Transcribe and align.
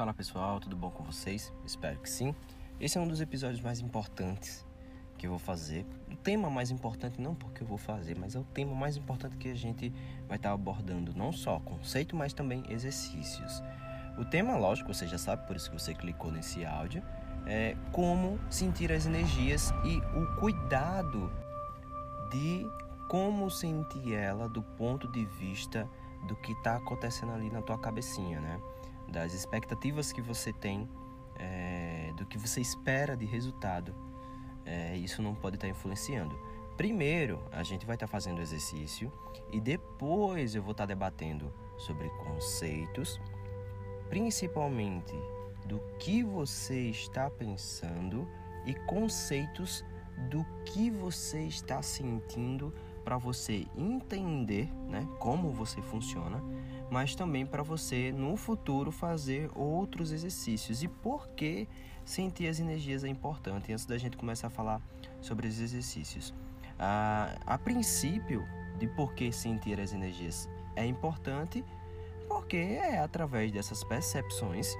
Fala 0.00 0.14
pessoal, 0.14 0.58
tudo 0.58 0.74
bom 0.74 0.90
com 0.90 1.04
vocês? 1.04 1.52
Espero 1.62 1.98
que 1.98 2.08
sim. 2.08 2.34
Esse 2.80 2.96
é 2.96 3.00
um 3.02 3.06
dos 3.06 3.20
episódios 3.20 3.60
mais 3.60 3.80
importantes 3.80 4.64
que 5.18 5.26
eu 5.26 5.30
vou 5.30 5.38
fazer. 5.38 5.84
O 6.10 6.16
tema 6.16 6.48
mais 6.48 6.70
importante, 6.70 7.20
não 7.20 7.34
porque 7.34 7.62
eu 7.62 7.66
vou 7.66 7.76
fazer, 7.76 8.16
mas 8.18 8.34
é 8.34 8.38
o 8.38 8.44
tema 8.44 8.74
mais 8.74 8.96
importante 8.96 9.36
que 9.36 9.50
a 9.50 9.54
gente 9.54 9.92
vai 10.26 10.38
estar 10.38 10.52
abordando, 10.52 11.12
não 11.14 11.32
só 11.32 11.60
conceito, 11.60 12.16
mas 12.16 12.32
também 12.32 12.64
exercícios. 12.70 13.62
O 14.16 14.24
tema, 14.24 14.56
lógico, 14.56 14.94
você 14.94 15.06
já 15.06 15.18
sabe, 15.18 15.46
por 15.46 15.54
isso 15.54 15.70
que 15.70 15.78
você 15.78 15.92
clicou 15.92 16.32
nesse 16.32 16.64
áudio, 16.64 17.02
é 17.44 17.76
como 17.92 18.40
sentir 18.48 18.90
as 18.90 19.04
energias 19.04 19.70
e 19.84 19.98
o 20.18 20.34
cuidado 20.36 21.30
de 22.30 22.66
como 23.06 23.50
sentir 23.50 24.14
ela 24.14 24.48
do 24.48 24.62
ponto 24.62 25.06
de 25.08 25.26
vista 25.26 25.86
do 26.26 26.34
que 26.36 26.52
está 26.52 26.76
acontecendo 26.76 27.32
ali 27.32 27.50
na 27.50 27.60
tua 27.60 27.76
cabecinha, 27.76 28.40
né? 28.40 28.58
Das 29.10 29.34
expectativas 29.34 30.12
que 30.12 30.22
você 30.22 30.52
tem, 30.52 30.88
é, 31.36 32.12
do 32.16 32.24
que 32.26 32.38
você 32.38 32.60
espera 32.60 33.16
de 33.16 33.24
resultado. 33.24 33.94
É, 34.64 34.96
isso 34.96 35.22
não 35.22 35.34
pode 35.34 35.56
estar 35.56 35.68
influenciando. 35.68 36.38
Primeiro, 36.76 37.42
a 37.52 37.62
gente 37.62 37.84
vai 37.84 37.96
estar 37.96 38.06
fazendo 38.06 38.40
exercício 38.40 39.12
e 39.52 39.60
depois 39.60 40.54
eu 40.54 40.62
vou 40.62 40.72
estar 40.72 40.86
debatendo 40.86 41.52
sobre 41.76 42.08
conceitos, 42.24 43.20
principalmente 44.08 45.14
do 45.66 45.78
que 45.98 46.22
você 46.22 46.88
está 46.88 47.28
pensando 47.30 48.26
e 48.64 48.74
conceitos 48.86 49.84
do 50.28 50.44
que 50.64 50.90
você 50.90 51.42
está 51.42 51.82
sentindo 51.82 52.72
para 53.04 53.16
você 53.16 53.66
entender 53.76 54.72
né, 54.88 55.06
como 55.18 55.50
você 55.50 55.80
funciona, 55.80 56.42
mas 56.90 57.14
também 57.14 57.46
para 57.46 57.62
você 57.62 58.12
no 58.12 58.36
futuro 58.36 58.90
fazer 58.90 59.50
outros 59.54 60.12
exercícios. 60.12 60.82
E 60.82 60.88
por 60.88 61.28
que 61.28 61.68
sentir 62.04 62.48
as 62.48 62.58
energias 62.58 63.04
é 63.04 63.08
importante? 63.08 63.72
Antes 63.72 63.86
da 63.86 63.96
gente 63.96 64.16
começar 64.16 64.48
a 64.48 64.50
falar 64.50 64.82
sobre 65.20 65.46
os 65.46 65.60
exercícios. 65.60 66.34
Ah, 66.78 67.38
a 67.46 67.56
princípio, 67.58 68.44
de 68.78 68.86
por 68.88 69.14
que 69.14 69.30
sentir 69.30 69.78
as 69.78 69.92
energias 69.92 70.48
é 70.74 70.84
importante, 70.84 71.64
porque 72.26 72.56
é 72.56 72.98
através 72.98 73.52
dessas 73.52 73.84
percepções 73.84 74.74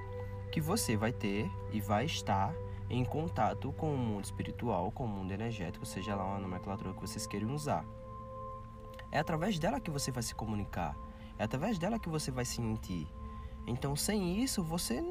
que 0.51 0.59
você 0.59 0.97
vai 0.97 1.13
ter 1.13 1.49
e 1.71 1.79
vai 1.79 2.05
estar 2.05 2.53
em 2.89 3.05
contato 3.05 3.71
com 3.73 3.93
o 3.93 3.97
mundo 3.97 4.25
espiritual, 4.25 4.91
com 4.91 5.05
o 5.05 5.07
mundo 5.07 5.31
energético, 5.31 5.85
seja 5.85 6.13
lá 6.13 6.25
uma 6.25 6.39
nomenclatura 6.39 6.93
que 6.93 6.99
vocês 6.99 7.25
queiram 7.25 7.53
usar. 7.53 7.85
É 9.11 9.19
através 9.19 9.57
dela 9.59 9.79
que 9.79 9.89
você 9.89 10.11
vai 10.11 10.23
se 10.23 10.35
comunicar. 10.35 10.95
É 11.37 11.43
através 11.43 11.77
dela 11.77 11.99
que 11.99 12.09
você 12.09 12.31
vai 12.31 12.45
sentir. 12.45 13.07
Então, 13.67 13.95
sem 13.95 14.41
isso, 14.41 14.63
você 14.63 15.03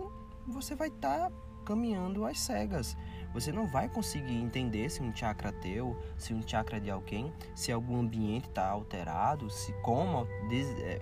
você 0.46 0.74
vai 0.74 0.88
estar 0.88 1.30
tá 1.30 1.32
caminhando 1.64 2.24
às 2.24 2.40
cegas. 2.40 2.96
Você 3.32 3.52
não 3.52 3.66
vai 3.66 3.88
conseguir 3.88 4.34
entender 4.34 4.90
se 4.90 5.02
um 5.02 5.14
chakra 5.14 5.52
teu, 5.52 5.96
se 6.18 6.34
um 6.34 6.46
chakra 6.46 6.80
de 6.80 6.90
alguém, 6.90 7.32
se 7.54 7.70
algum 7.70 8.00
ambiente 8.00 8.48
está 8.48 8.68
alterado, 8.68 9.48
se 9.48 9.72
como 9.82 10.26
é, 10.50 11.00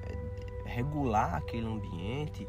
regular 0.66 1.34
aquele 1.34 1.66
ambiente, 1.66 2.46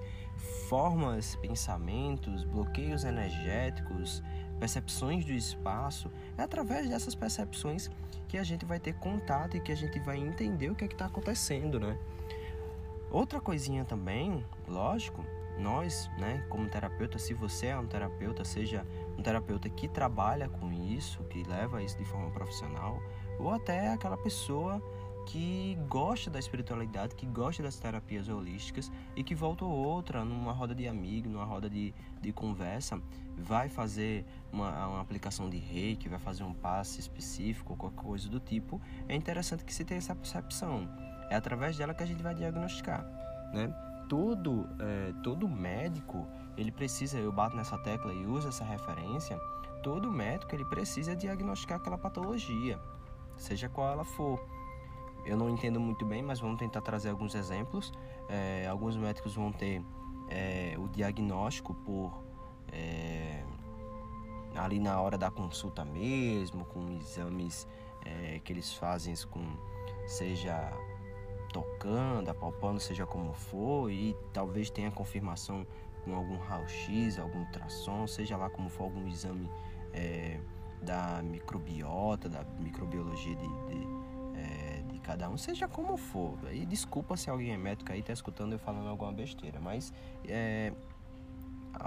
formas, 0.68 1.36
pensamentos, 1.38 2.44
bloqueios 2.44 3.06
energéticos, 3.06 4.22
percepções 4.60 5.24
do 5.24 5.32
espaço. 5.32 6.12
É 6.38 6.44
através 6.44 6.90
dessas 6.90 7.16
percepções 7.16 7.90
que 8.28 8.38
a 8.38 8.44
gente 8.44 8.66
vai 8.66 8.80
ter 8.80 8.94
contato 8.96 9.56
e 9.56 9.62
que 9.62 9.72
a 9.72 9.76
gente 9.76 10.00
vai 10.00 10.18
entender 10.18 10.70
o 10.70 10.76
que 10.76 10.84
é 10.84 10.88
está 10.88 11.06
acontecendo, 11.06 11.80
né? 11.80 11.98
Outra 13.12 13.42
coisinha 13.42 13.84
também, 13.84 14.46
lógico, 14.68 15.26
nós, 15.58 16.10
né, 16.18 16.46
como 16.50 16.70
terapeuta, 16.70 17.18
se 17.20 17.34
você 17.34 17.68
é 17.68 17.78
um 17.78 17.86
terapeuta, 17.86 18.46
seja 18.46 18.86
um 19.18 19.22
terapeuta 19.22 19.68
que 19.70 19.88
trabalha 19.88 20.48
com 20.48 20.72
isso, 20.72 21.24
que 21.24 21.44
leva 21.44 21.84
isso 21.84 21.98
de 21.98 22.06
forma 22.06 22.30
profissional, 22.32 23.02
ou 23.40 23.52
até 23.52 23.92
aquela 23.92 24.18
pessoa 24.18 24.82
que 25.26 25.78
gosta 25.88 26.30
da 26.30 26.40
espiritualidade, 26.40 27.14
que 27.16 27.26
gosta 27.26 27.62
das 27.62 27.78
terapias 27.78 28.28
holísticas 28.28 28.92
e 29.16 29.24
que 29.24 29.36
volta 29.36 29.64
ou 29.64 29.72
outra 29.72 30.24
numa 30.26 30.52
roda 30.52 30.74
de 30.74 30.88
amigo, 30.88 31.30
numa 31.30 31.46
roda 31.46 31.70
de, 31.70 31.94
de 32.22 32.32
conversa, 32.32 33.00
vai 33.38 33.70
fazer 33.70 34.26
uma, 34.52 34.88
uma 34.88 35.02
aplicação 35.02 35.50
de 35.50 35.58
reiki, 35.58 36.10
vai 36.10 36.20
fazer 36.20 36.44
um 36.44 36.54
passe 36.54 37.00
específico, 37.00 37.76
qualquer 37.76 38.02
coisa 38.02 38.30
do 38.30 38.40
tipo, 38.40 38.82
é 39.08 39.16
interessante 39.16 39.64
que 39.64 39.74
se 39.74 39.86
tenha 39.86 40.00
essa 40.00 40.16
percepção. 40.16 40.90
É 41.30 41.36
através 41.36 41.78
dela 41.78 41.94
que 41.94 42.04
a 42.04 42.06
gente 42.06 42.24
vai 42.24 42.34
diagnosticar, 42.34 43.04
né? 43.54 43.74
Todo, 44.08 44.68
é, 44.80 45.14
todo 45.24 45.48
médico, 45.48 46.28
ele 46.58 46.72
precisa, 46.72 47.20
eu 47.20 47.32
bato 47.32 47.56
nessa 47.56 47.78
tecla 47.78 48.12
e 48.12 48.26
uso 48.26 48.48
essa 48.48 48.64
referência, 48.64 49.40
todo 49.84 50.12
médico 50.12 50.56
ele 50.56 50.66
precisa 50.66 51.16
diagnosticar 51.16 51.78
aquela 51.78 51.98
patologia, 51.98 52.80
seja 53.38 53.70
qual 53.70 53.92
ela 53.92 54.04
for. 54.04 54.40
Eu 55.26 55.38
não 55.38 55.50
entendo 55.50 55.80
muito 55.80 56.06
bem, 56.06 56.24
mas 56.24 56.40
vamos 56.40 56.58
tentar 56.58 56.82
trazer 56.82 57.10
alguns 57.10 57.36
exemplos. 57.36 57.92
É, 58.28 58.68
alguns 58.68 58.96
médicos 58.96 59.36
vão 59.36 59.52
ter 59.52 59.84
é, 60.30 60.76
o 60.78 60.88
diagnóstico 60.88 61.74
por 61.74 62.24
é, 62.72 63.44
ali 64.56 64.80
na 64.80 65.00
hora 65.00 65.18
da 65.18 65.30
consulta 65.30 65.86
mesmo, 65.86 66.66
com 66.66 66.92
exames 66.94 67.68
é, 68.06 68.40
que 68.40 68.54
eles 68.54 68.74
fazem 68.74 69.14
com 69.30 69.42
seja 70.08 70.72
tocando, 71.52 72.30
apalpando, 72.30 72.80
seja 72.80 73.06
como 73.06 73.34
for, 73.34 73.92
e 73.92 74.16
talvez 74.34 74.70
tenha 74.70 74.92
confirmação 74.92 75.66
com 76.04 76.16
algum 76.16 76.38
raio-x, 76.38 77.20
algum 77.20 77.40
ultrassom, 77.40 78.08
seja 78.08 78.38
lá 78.38 78.50
como 78.50 78.70
for 78.70 78.86
algum 78.86 79.08
exame 79.08 79.50
é, 79.94 80.40
da 80.82 81.22
microbiota, 81.24 82.30
da 82.30 82.44
microbiologia 82.60 83.36
de, 83.36 83.48
de 83.48 84.00
cada 85.10 85.28
um, 85.28 85.38
seja 85.38 85.68
como 85.68 85.98
for. 85.98 86.38
E 86.52 86.66
desculpa 86.68 87.18
se 87.18 87.32
alguém 87.32 87.52
é 87.52 87.58
médico 87.58 87.92
aí 87.92 88.00
está 88.00 88.14
escutando 88.14 88.54
eu 88.54 88.60
falando 88.60 88.88
alguma 88.88 89.12
besteira, 89.12 89.60
mas 89.60 89.92
é, 90.28 90.72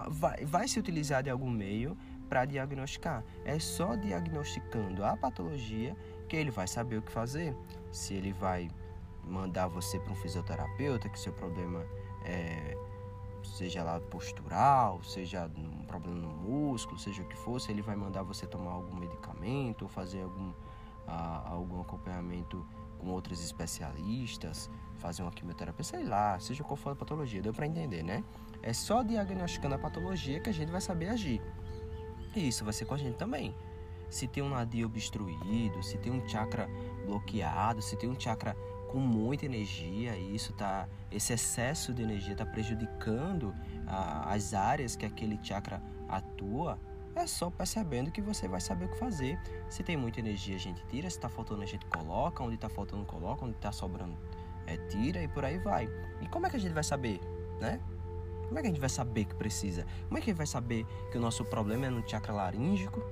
vai, 0.08 0.44
vai 0.44 0.66
se 0.66 0.76
utilizar 0.80 1.22
de 1.22 1.30
algum 1.30 1.48
meio 1.48 1.96
para 2.28 2.44
diagnosticar. 2.44 3.22
É 3.44 3.60
só 3.60 3.94
diagnosticando 3.94 5.04
a 5.04 5.16
patologia 5.16 5.96
que 6.28 6.34
ele 6.34 6.50
vai 6.50 6.66
saber 6.66 6.96
o 6.96 7.02
que 7.02 7.12
fazer. 7.12 7.56
Se 7.92 8.12
ele 8.14 8.32
vai 8.32 8.68
mandar 9.24 9.68
você 9.68 9.98
para 9.98 10.12
um 10.12 10.16
fisioterapeuta, 10.16 11.08
que 11.08 11.18
seu 11.18 11.32
problema 11.32 11.84
é 12.24 12.76
seja 13.44 13.82
lá 13.82 14.00
postural, 14.00 15.02
seja 15.02 15.50
um 15.56 15.84
problema 15.84 16.18
no 16.18 16.30
músculo, 16.30 16.98
seja 16.98 17.22
o 17.22 17.26
que 17.26 17.36
for, 17.36 17.60
se 17.60 17.70
ele 17.70 17.82
vai 17.82 17.96
mandar 17.96 18.22
você 18.22 18.46
tomar 18.46 18.72
algum 18.72 18.96
medicamento 18.96 19.82
ou 19.82 19.88
fazer 19.88 20.22
algum, 20.22 20.52
algum 21.06 21.80
acompanhamento 21.80 22.64
com 22.98 23.08
outros 23.08 23.44
especialistas, 23.44 24.70
fazer 24.98 25.22
uma 25.22 25.32
quimioterapia, 25.32 25.84
sei 25.84 26.04
lá, 26.04 26.38
seja 26.38 26.62
qual 26.62 26.76
for 26.76 26.90
a 26.90 26.96
patologia, 26.96 27.42
deu 27.42 27.52
para 27.52 27.66
entender, 27.66 28.02
né? 28.02 28.24
É 28.62 28.72
só 28.72 29.02
diagnosticando 29.02 29.74
a 29.74 29.78
patologia 29.78 30.38
que 30.38 30.48
a 30.48 30.52
gente 30.52 30.70
vai 30.70 30.80
saber 30.80 31.08
agir. 31.08 31.42
E 32.34 32.48
isso 32.48 32.64
vai 32.64 32.72
ser 32.72 32.84
com 32.84 32.94
a 32.94 32.98
gente 32.98 33.16
também. 33.16 33.54
Se 34.08 34.28
tem 34.28 34.42
um 34.42 34.48
nadio 34.48 34.86
obstruído, 34.86 35.82
se 35.82 35.98
tem 35.98 36.12
um 36.12 36.26
chakra 36.28 36.68
bloqueado, 37.04 37.82
se 37.82 37.96
tem 37.96 38.08
um 38.08 38.18
chakra 38.18 38.56
com 38.92 38.98
muita 38.98 39.46
energia 39.46 40.14
e 40.16 40.36
isso 40.36 40.52
tá 40.52 40.86
esse 41.10 41.32
excesso 41.32 41.94
de 41.94 42.02
energia 42.02 42.32
está 42.32 42.44
prejudicando 42.44 43.54
a, 43.86 44.30
as 44.32 44.52
áreas 44.52 44.94
que 44.94 45.06
aquele 45.06 45.38
chakra 45.42 45.82
atua, 46.08 46.78
é 47.14 47.26
só 47.26 47.50
percebendo 47.50 48.10
que 48.10 48.20
você 48.20 48.46
vai 48.46 48.60
saber 48.60 48.84
o 48.84 48.88
que 48.88 48.98
fazer. 48.98 49.38
Se 49.68 49.82
tem 49.82 49.96
muita 49.96 50.20
energia, 50.20 50.56
a 50.56 50.58
gente 50.58 50.84
tira. 50.86 51.08
Se 51.10 51.16
está 51.16 51.28
faltando, 51.28 51.62
a 51.62 51.66
gente 51.66 51.84
coloca. 51.86 52.42
Onde 52.42 52.54
está 52.54 52.68
faltando, 52.68 53.04
coloca. 53.04 53.44
Onde 53.44 53.56
está 53.56 53.70
sobrando, 53.70 54.16
é, 54.66 54.76
tira 54.88 55.22
e 55.22 55.28
por 55.28 55.44
aí 55.44 55.58
vai. 55.58 55.88
E 56.20 56.28
como 56.28 56.46
é 56.46 56.50
que 56.50 56.56
a 56.56 56.60
gente 56.60 56.72
vai 56.72 56.84
saber, 56.84 57.20
né? 57.60 57.80
Como 58.46 58.58
é 58.58 58.62
que 58.62 58.68
a 58.68 58.70
gente 58.70 58.80
vai 58.80 58.88
saber 58.88 59.24
que 59.24 59.34
precisa? 59.34 59.86
Como 60.08 60.18
é 60.18 60.20
que 60.20 60.30
a 60.30 60.32
gente 60.32 60.38
vai 60.38 60.46
saber 60.46 60.86
que 61.10 61.18
o 61.18 61.20
nosso 61.20 61.44
problema 61.44 61.86
é 61.86 61.90
no 61.90 62.06
chakra 62.06 62.32
laríngico, 62.34 63.02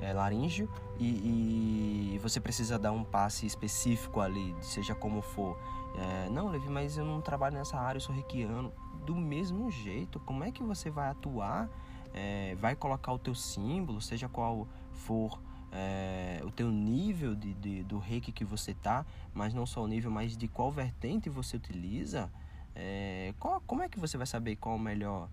é, 0.00 0.12
laríngeo, 0.12 0.68
e, 0.98 2.14
e 2.14 2.18
você 2.18 2.40
precisa 2.40 2.78
dar 2.78 2.92
um 2.92 3.04
passe 3.04 3.46
específico 3.46 4.20
ali, 4.20 4.54
seja 4.60 4.94
como 4.94 5.22
for. 5.22 5.58
É, 5.96 6.28
não, 6.30 6.48
Levi, 6.48 6.68
mas 6.68 6.96
eu 6.96 7.04
não 7.04 7.20
trabalho 7.20 7.56
nessa 7.56 7.78
área, 7.78 7.98
eu 7.98 8.02
sou 8.02 8.14
reikiano. 8.14 8.72
Do 9.04 9.14
mesmo 9.14 9.70
jeito, 9.70 10.20
como 10.20 10.44
é 10.44 10.50
que 10.50 10.62
você 10.62 10.90
vai 10.90 11.08
atuar 11.08 11.68
é, 12.12 12.54
vai 12.56 12.74
colocar 12.74 13.12
o 13.12 13.18
teu 13.18 13.34
símbolo, 13.34 14.00
seja 14.00 14.28
qual 14.28 14.66
for 14.92 15.40
é, 15.72 16.40
o 16.44 16.50
teu 16.50 16.70
nível 16.70 17.34
de, 17.34 17.54
de, 17.54 17.82
do 17.84 17.98
reiki 17.98 18.32
que 18.32 18.44
você 18.44 18.74
tá, 18.74 19.06
mas 19.32 19.54
não 19.54 19.66
só 19.66 19.82
o 19.82 19.86
nível, 19.86 20.10
mas 20.10 20.36
de 20.36 20.48
qual 20.48 20.70
vertente 20.70 21.28
você 21.28 21.56
utiliza, 21.56 22.30
é, 22.74 23.34
qual, 23.38 23.62
como 23.66 23.82
é 23.82 23.88
que 23.88 23.98
você 23.98 24.16
vai 24.16 24.26
saber 24.26 24.56
qual 24.56 24.76
o 24.76 24.78
melhor 24.78 25.28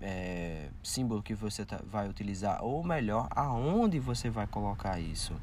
é, 0.00 0.68
símbolo 0.82 1.22
que 1.22 1.34
você 1.34 1.64
tá, 1.64 1.80
vai 1.90 2.08
utilizar, 2.08 2.62
ou 2.62 2.82
melhor, 2.84 3.28
aonde 3.30 3.98
você 3.98 4.28
vai 4.30 4.46
colocar 4.46 4.98
isso, 5.00 5.34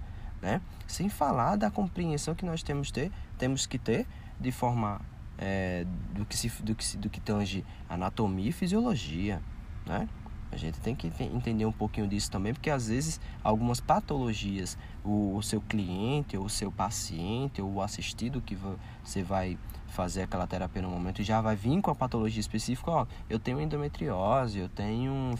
né? 0.42 0.62
Sem 0.88 1.10
falar 1.10 1.56
da 1.56 1.72
compreensão 1.72 2.36
que 2.36 2.46
nós 2.46 2.64
temos, 2.64 2.92
ter, 2.92 3.12
temos 3.38 3.66
que 3.66 3.78
ter 3.78 4.06
de 4.40 4.52
forma 4.52 5.02
é, 5.38 5.86
do, 6.14 6.26
que 6.26 6.38
se, 6.38 6.50
do, 6.62 6.76
que 6.76 6.86
se, 6.86 6.98
do 6.98 7.10
que 7.10 7.20
tange 7.20 7.66
anatomia 7.90 8.50
e 8.50 8.52
fisiologia, 8.52 9.42
né? 9.86 10.08
A 10.54 10.58
gente 10.58 10.80
tem 10.80 10.96
que 10.96 11.08
entender 11.20 11.66
um 11.66 11.72
pouquinho 11.72 12.08
disso 12.08 12.30
também, 12.30 12.54
porque 12.54 12.70
às 12.70 12.88
vezes 12.88 13.20
algumas 13.44 13.80
patologias, 13.80 14.78
o, 15.04 15.36
o 15.36 15.42
seu 15.42 15.60
cliente, 15.60 16.38
ou 16.38 16.46
o 16.46 16.50
seu 16.50 16.72
paciente, 16.72 17.62
ou 17.62 17.74
o 17.74 17.82
assistido 17.82 18.40
que 18.42 18.56
você 19.04 19.24
vai 19.24 19.58
fazer 19.88 20.24
aquela 20.24 20.48
terapia 20.48 20.82
no 20.82 20.90
momento 20.90 21.22
já 21.22 21.40
vai 21.40 21.56
vir 21.56 21.80
com 21.82 21.92
a 21.92 21.96
patologia 21.96 22.40
específica, 22.40 22.90
ó, 22.90 23.08
eu 23.30 23.40
tenho 23.40 23.62
endometriose, 23.62 24.58
eu 24.60 24.70
tenho 24.70 25.32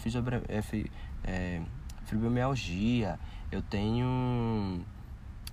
é, 0.48 0.62
é, 1.24 1.62
fibromialgia, 2.04 3.18
eu 3.50 3.62
tenho 3.62 4.84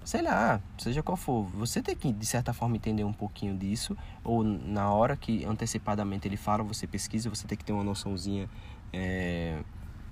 sei 0.04 0.22
lá, 0.22 0.60
seja 0.78 1.04
qual 1.04 1.16
for, 1.16 1.44
você 1.44 1.82
tem 1.82 1.96
que 1.96 2.12
de 2.12 2.26
certa 2.26 2.54
forma 2.54 2.76
entender 2.76 3.04
um 3.04 3.14
pouquinho 3.14 3.56
disso, 3.56 3.96
ou 4.24 4.44
na 4.44 4.92
hora 4.92 5.16
que 5.16 5.46
antecipadamente 5.46 6.28
ele 6.28 6.38
fala, 6.38 6.64
você 6.64 6.88
pesquisa, 6.88 7.30
você 7.30 7.48
tem 7.48 7.58
que 7.58 7.64
ter 7.64 7.72
uma 7.72 7.84
noçãozinha 7.84 8.50
é, 8.94 9.62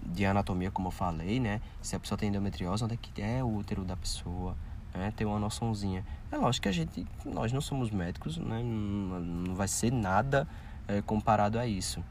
de 0.05 0.25
anatomia, 0.25 0.71
como 0.71 0.87
eu 0.87 0.91
falei, 0.91 1.39
né? 1.39 1.61
Se 1.81 1.95
a 1.95 1.99
pessoa 1.99 2.17
tem 2.17 2.29
endometriose, 2.29 2.83
onde 2.83 2.93
é 2.95 2.97
que 2.97 3.21
é 3.21 3.43
o 3.43 3.55
útero 3.55 3.83
da 3.83 3.95
pessoa, 3.95 4.55
né? 4.93 5.13
Ter 5.15 5.25
uma 5.25 5.39
noçãozinha. 5.39 6.05
É 6.31 6.37
lógico 6.37 6.63
que 6.63 6.69
a 6.69 6.71
gente, 6.71 7.05
nós 7.25 7.51
não 7.51 7.61
somos 7.61 7.91
médicos, 7.91 8.37
né? 8.37 8.61
Não, 8.63 9.55
vai 9.55 9.67
ser 9.67 9.91
nada 9.91 10.47
é, 10.87 11.01
comparado 11.01 11.59
a 11.59 11.67
isso. 11.67 12.03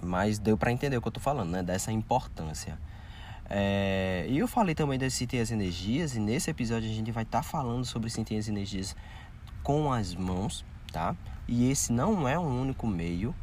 Mas 0.00 0.38
deu 0.38 0.56
para 0.56 0.72
entender 0.72 0.96
o 0.96 1.02
que 1.02 1.08
eu 1.08 1.12
tô 1.12 1.20
falando, 1.20 1.50
né? 1.50 1.62
Dessa 1.62 1.92
importância. 1.92 2.78
É, 3.48 4.24
e 4.28 4.38
eu 4.38 4.48
falei 4.48 4.74
também 4.74 4.98
das 4.98 5.12
sentir 5.12 5.38
as 5.38 5.50
energias, 5.50 6.16
e 6.16 6.20
nesse 6.20 6.50
episódio 6.50 6.88
a 6.88 6.92
gente 6.92 7.12
vai 7.12 7.22
estar 7.22 7.38
tá 7.38 7.42
falando 7.42 7.84
sobre 7.84 8.08
sentir 8.08 8.36
as 8.36 8.48
energias 8.48 8.96
com 9.62 9.92
as 9.92 10.14
mãos, 10.14 10.64
tá? 10.90 11.14
E 11.46 11.70
esse 11.70 11.92
não 11.92 12.26
é 12.26 12.38
um 12.38 12.62
único 12.62 12.86
meio. 12.86 13.34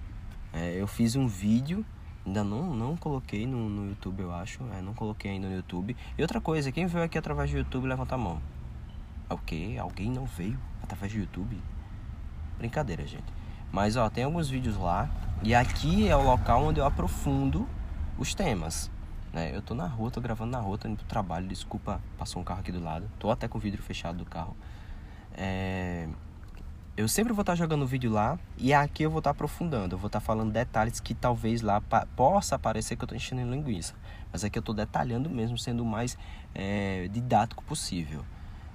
É, 0.51 0.73
eu 0.73 0.87
fiz 0.87 1.15
um 1.15 1.27
vídeo 1.27 1.85
Ainda 2.29 2.43
não, 2.43 2.75
não 2.75 2.95
coloquei 2.95 3.47
no, 3.47 3.67
no 3.67 3.89
YouTube, 3.89 4.21
eu 4.21 4.31
acho. 4.31 4.63
É, 4.77 4.83
não 4.83 4.93
coloquei 4.93 5.31
ainda 5.31 5.47
no 5.47 5.55
YouTube. 5.55 5.97
E 6.15 6.21
outra 6.21 6.39
coisa, 6.39 6.71
quem 6.71 6.85
veio 6.85 7.03
aqui 7.03 7.17
através 7.17 7.49
do 7.49 7.57
YouTube, 7.57 7.87
levanta 7.87 8.13
a 8.13 8.17
mão. 8.19 8.39
É 9.27 9.33
o 9.33 9.37
quê? 9.39 9.77
Alguém 9.79 10.11
não 10.11 10.25
veio 10.25 10.59
através 10.83 11.11
do 11.11 11.17
YouTube? 11.17 11.59
Brincadeira, 12.59 13.07
gente. 13.07 13.25
Mas, 13.71 13.95
ó, 13.95 14.07
tem 14.11 14.25
alguns 14.25 14.47
vídeos 14.47 14.77
lá. 14.77 15.09
E 15.41 15.55
aqui 15.55 16.07
é 16.07 16.15
o 16.15 16.21
local 16.21 16.65
onde 16.65 16.79
eu 16.79 16.85
aprofundo 16.85 17.67
os 18.15 18.35
temas. 18.35 18.91
Né? 19.33 19.49
Eu 19.51 19.63
tô 19.63 19.73
na 19.73 19.87
rua, 19.87 20.11
tô 20.11 20.21
gravando 20.21 20.51
na 20.51 20.59
rua, 20.59 20.77
tô 20.77 20.87
indo 20.87 20.97
pro 20.97 21.07
trabalho. 21.07 21.47
Desculpa, 21.47 21.99
passou 22.15 22.39
um 22.39 22.45
carro 22.45 22.59
aqui 22.59 22.71
do 22.71 22.79
lado. 22.79 23.09
Tô 23.17 23.31
até 23.31 23.47
com 23.47 23.57
o 23.57 23.61
vidro 23.61 23.81
fechado 23.81 24.19
do 24.19 24.25
carro. 24.25 24.55
É 25.33 26.07
eu 26.99 27.07
sempre 27.07 27.31
vou 27.31 27.43
estar 27.43 27.55
jogando 27.55 27.87
vídeo 27.87 28.11
lá 28.11 28.37
e 28.57 28.73
aqui 28.73 29.03
eu 29.03 29.09
vou 29.09 29.19
estar 29.19 29.29
aprofundando, 29.29 29.95
eu 29.95 29.97
vou 29.97 30.07
estar 30.07 30.19
falando 30.19 30.51
detalhes 30.51 30.99
que 30.99 31.13
talvez 31.13 31.61
lá 31.61 31.79
possa 32.13 32.59
parecer 32.59 32.97
que 32.97 33.01
eu 33.01 33.05
estou 33.05 33.15
enchendo 33.15 33.39
em 33.39 33.49
linguiça, 33.49 33.95
mas 34.33 34.43
aqui 34.43 34.59
eu 34.59 34.59
estou 34.59 34.75
detalhando 34.75 35.29
mesmo, 35.29 35.57
sendo 35.57 35.81
o 35.81 35.85
mais 35.85 36.17
é, 36.53 37.07
didático 37.07 37.63
possível. 37.63 38.25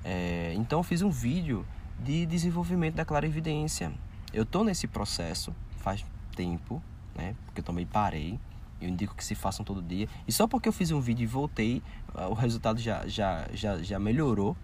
É, 0.03 0.55
então 0.57 0.79
eu 0.79 0.83
fiz 0.83 1.03
um 1.03 1.11
vídeo 1.11 1.67
de 2.03 2.25
desenvolvimento 2.25 2.95
da 2.95 3.05
clarividência. 3.05 3.93
Eu 4.33 4.45
estou 4.45 4.65
nesse 4.65 4.87
processo 4.87 5.55
faz 5.77 6.03
tempo, 6.35 6.83
né? 7.15 7.35
Porque 7.45 7.61
eu 7.61 7.65
também 7.65 7.85
parei. 7.85 8.41
Eu 8.81 8.89
indico 8.89 9.15
que 9.15 9.23
se 9.25 9.35
façam 9.35 9.67
todo 9.67 9.83
dia. 9.83 10.09
E 10.27 10.33
só 10.33 10.47
porque 10.47 10.67
eu 10.67 10.73
fiz 10.73 10.91
um 10.91 11.01
vídeo 11.01 11.25
e 11.25 11.27
voltei, 11.27 11.83
o 12.31 12.33
resultado 12.33 12.81
já, 12.81 13.07
já, 13.07 13.47
já, 13.53 13.83
já 13.83 13.99
melhorou 13.99 14.57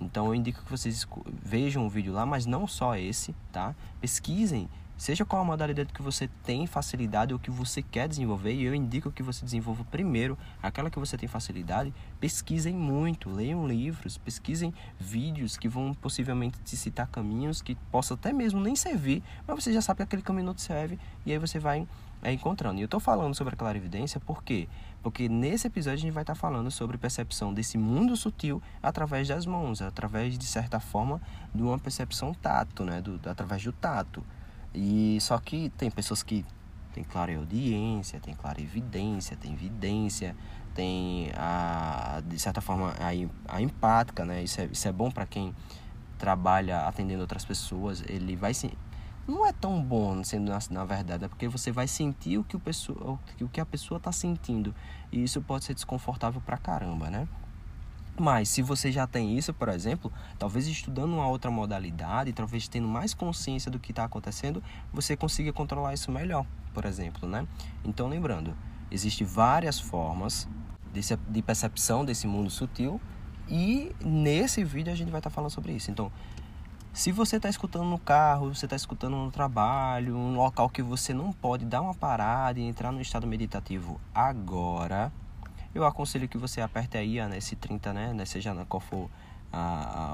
então 0.00 0.26
eu 0.26 0.34
indico 0.34 0.62
que 0.62 0.70
vocês 0.70 1.06
vejam 1.42 1.86
o 1.86 1.90
vídeo 1.90 2.12
lá, 2.12 2.24
mas 2.24 2.46
não 2.46 2.66
só 2.66 2.96
esse, 2.96 3.34
tá? 3.52 3.74
Pesquisem, 4.00 4.68
seja 4.98 5.24
qual 5.24 5.40
a 5.40 5.44
modalidade 5.44 5.92
que 5.92 6.02
você 6.02 6.28
tem 6.44 6.66
facilidade 6.66 7.32
ou 7.32 7.38
que 7.38 7.50
você 7.50 7.80
quer 7.80 8.08
desenvolver, 8.08 8.52
e 8.52 8.64
eu 8.64 8.74
indico 8.74 9.12
que 9.12 9.22
você 9.22 9.44
desenvolva 9.44 9.84
primeiro 9.84 10.36
aquela 10.62 10.90
que 10.90 10.98
você 10.98 11.16
tem 11.16 11.28
facilidade. 11.28 11.94
Pesquisem 12.20 12.74
muito, 12.74 13.30
leiam 13.30 13.66
livros, 13.66 14.18
pesquisem 14.18 14.74
vídeos 14.98 15.56
que 15.56 15.68
vão 15.68 15.94
possivelmente 15.94 16.58
te 16.64 16.76
citar 16.76 17.06
caminhos 17.06 17.62
que 17.62 17.76
possam 17.90 18.16
até 18.16 18.32
mesmo 18.32 18.60
nem 18.60 18.74
servir, 18.74 19.22
mas 19.46 19.62
você 19.62 19.72
já 19.72 19.80
sabe 19.80 19.98
que 19.98 20.02
aquele 20.02 20.22
caminho 20.22 20.46
não 20.46 20.54
te 20.54 20.62
serve, 20.62 20.98
e 21.24 21.32
aí 21.32 21.38
você 21.38 21.60
vai 21.60 21.86
é, 22.22 22.32
encontrando. 22.32 22.78
E 22.78 22.82
eu 22.82 22.86
estou 22.86 22.98
falando 22.98 23.34
sobre 23.34 23.54
a 23.54 23.56
clarividência 23.56 24.20
por 24.20 24.42
quê? 24.42 24.68
Porque 25.02 25.28
nesse 25.28 25.68
episódio 25.68 25.98
a 25.98 26.02
gente 26.02 26.12
vai 26.12 26.24
estar 26.24 26.34
tá 26.34 26.40
falando 26.40 26.70
sobre 26.70 26.98
percepção 26.98 27.54
desse 27.54 27.78
mundo 27.78 28.16
sutil 28.16 28.60
através 28.82 29.28
das 29.28 29.46
mãos, 29.46 29.80
através, 29.80 30.36
de 30.36 30.46
certa 30.46 30.80
forma, 30.80 31.20
de 31.54 31.62
uma 31.62 31.78
percepção 31.78 32.34
tato, 32.34 32.84
né? 32.84 33.00
Do, 33.00 33.20
através 33.28 33.62
do 33.62 33.72
tato. 33.72 34.24
E 34.74 35.18
só 35.20 35.38
que 35.38 35.70
tem 35.70 35.90
pessoas 35.90 36.22
que 36.22 36.44
tem 36.92 37.04
clara 37.04 37.36
audiência, 37.36 38.20
tem 38.20 38.34
clara 38.34 38.60
evidência, 38.60 39.36
tem 39.36 39.52
evidência, 39.52 40.36
tem 40.74 41.30
a 41.36 42.22
de 42.26 42.38
certa 42.38 42.60
forma 42.60 42.94
a, 42.98 43.56
a 43.56 43.62
empática, 43.62 44.24
né? 44.24 44.42
Isso 44.42 44.60
é, 44.60 44.66
isso 44.66 44.88
é 44.88 44.92
bom 44.92 45.10
para 45.10 45.26
quem 45.26 45.54
trabalha 46.18 46.86
atendendo 46.86 47.20
outras 47.20 47.44
pessoas, 47.44 48.02
ele 48.08 48.34
vai 48.34 48.52
se 48.52 48.76
não 49.28 49.46
é 49.46 49.52
tão 49.52 49.82
bom 49.82 50.24
sendo 50.24 50.50
na, 50.50 50.58
na 50.70 50.84
verdade, 50.86 51.26
é 51.26 51.28
porque 51.28 51.46
você 51.48 51.70
vai 51.70 51.86
sentir 51.86 52.38
o 52.38 52.44
que, 52.44 52.56
o, 52.56 52.60
pessoa, 52.60 53.18
o 53.40 53.48
que 53.48 53.60
a 53.60 53.66
pessoa 53.66 53.98
está 53.98 54.10
sentindo. 54.10 54.74
E 55.12 55.22
isso 55.22 55.42
pode 55.42 55.66
ser 55.66 55.74
desconfortável 55.74 56.40
pra 56.40 56.56
caramba, 56.56 57.10
né? 57.10 57.28
Mas 58.18 58.48
se 58.48 58.62
você 58.62 58.90
já 58.90 59.06
tem 59.06 59.38
isso, 59.38 59.54
por 59.54 59.68
exemplo, 59.68 60.12
talvez 60.38 60.66
estudando 60.66 61.12
uma 61.12 61.28
outra 61.28 61.50
modalidade, 61.50 62.32
talvez 62.32 62.66
tendo 62.66 62.88
mais 62.88 63.14
consciência 63.14 63.70
do 63.70 63.78
que 63.78 63.92
está 63.92 64.04
acontecendo, 64.04 64.62
você 64.92 65.16
consiga 65.16 65.52
controlar 65.52 65.94
isso 65.94 66.10
melhor, 66.10 66.44
por 66.74 66.84
exemplo, 66.84 67.28
né? 67.28 67.46
Então 67.84 68.08
lembrando, 68.08 68.56
existem 68.90 69.26
várias 69.26 69.78
formas 69.78 70.48
de, 70.92 71.00
de 71.28 71.42
percepção 71.42 72.04
desse 72.04 72.26
mundo 72.26 72.50
sutil 72.50 73.00
e 73.48 73.94
nesse 74.04 74.64
vídeo 74.64 74.92
a 74.92 74.96
gente 74.96 75.10
vai 75.10 75.20
estar 75.20 75.30
tá 75.30 75.34
falando 75.34 75.50
sobre 75.50 75.72
isso. 75.72 75.90
Então, 75.90 76.10
se 76.92 77.12
você 77.12 77.36
está 77.36 77.48
escutando 77.48 77.84
no 77.84 77.98
carro, 77.98 78.52
você 78.52 78.66
está 78.66 78.74
escutando 78.74 79.16
no 79.16 79.30
trabalho, 79.30 80.16
um 80.16 80.36
local 80.36 80.68
que 80.68 80.82
você 80.82 81.14
não 81.14 81.32
pode 81.32 81.64
dar 81.64 81.80
uma 81.80 81.94
parada 81.94 82.58
e 82.58 82.64
entrar 82.64 82.90
no 82.90 83.00
estado 83.00 83.26
meditativo 83.26 84.00
agora, 84.12 85.12
eu 85.78 85.86
aconselho 85.86 86.28
que 86.28 86.38
você 86.38 86.60
aperte 86.60 86.96
aí 86.96 87.26
nesse 87.28 87.56
30, 87.56 87.92
né? 87.92 88.24
Seja 88.24 88.54
qual 88.66 88.80
for 88.80 89.08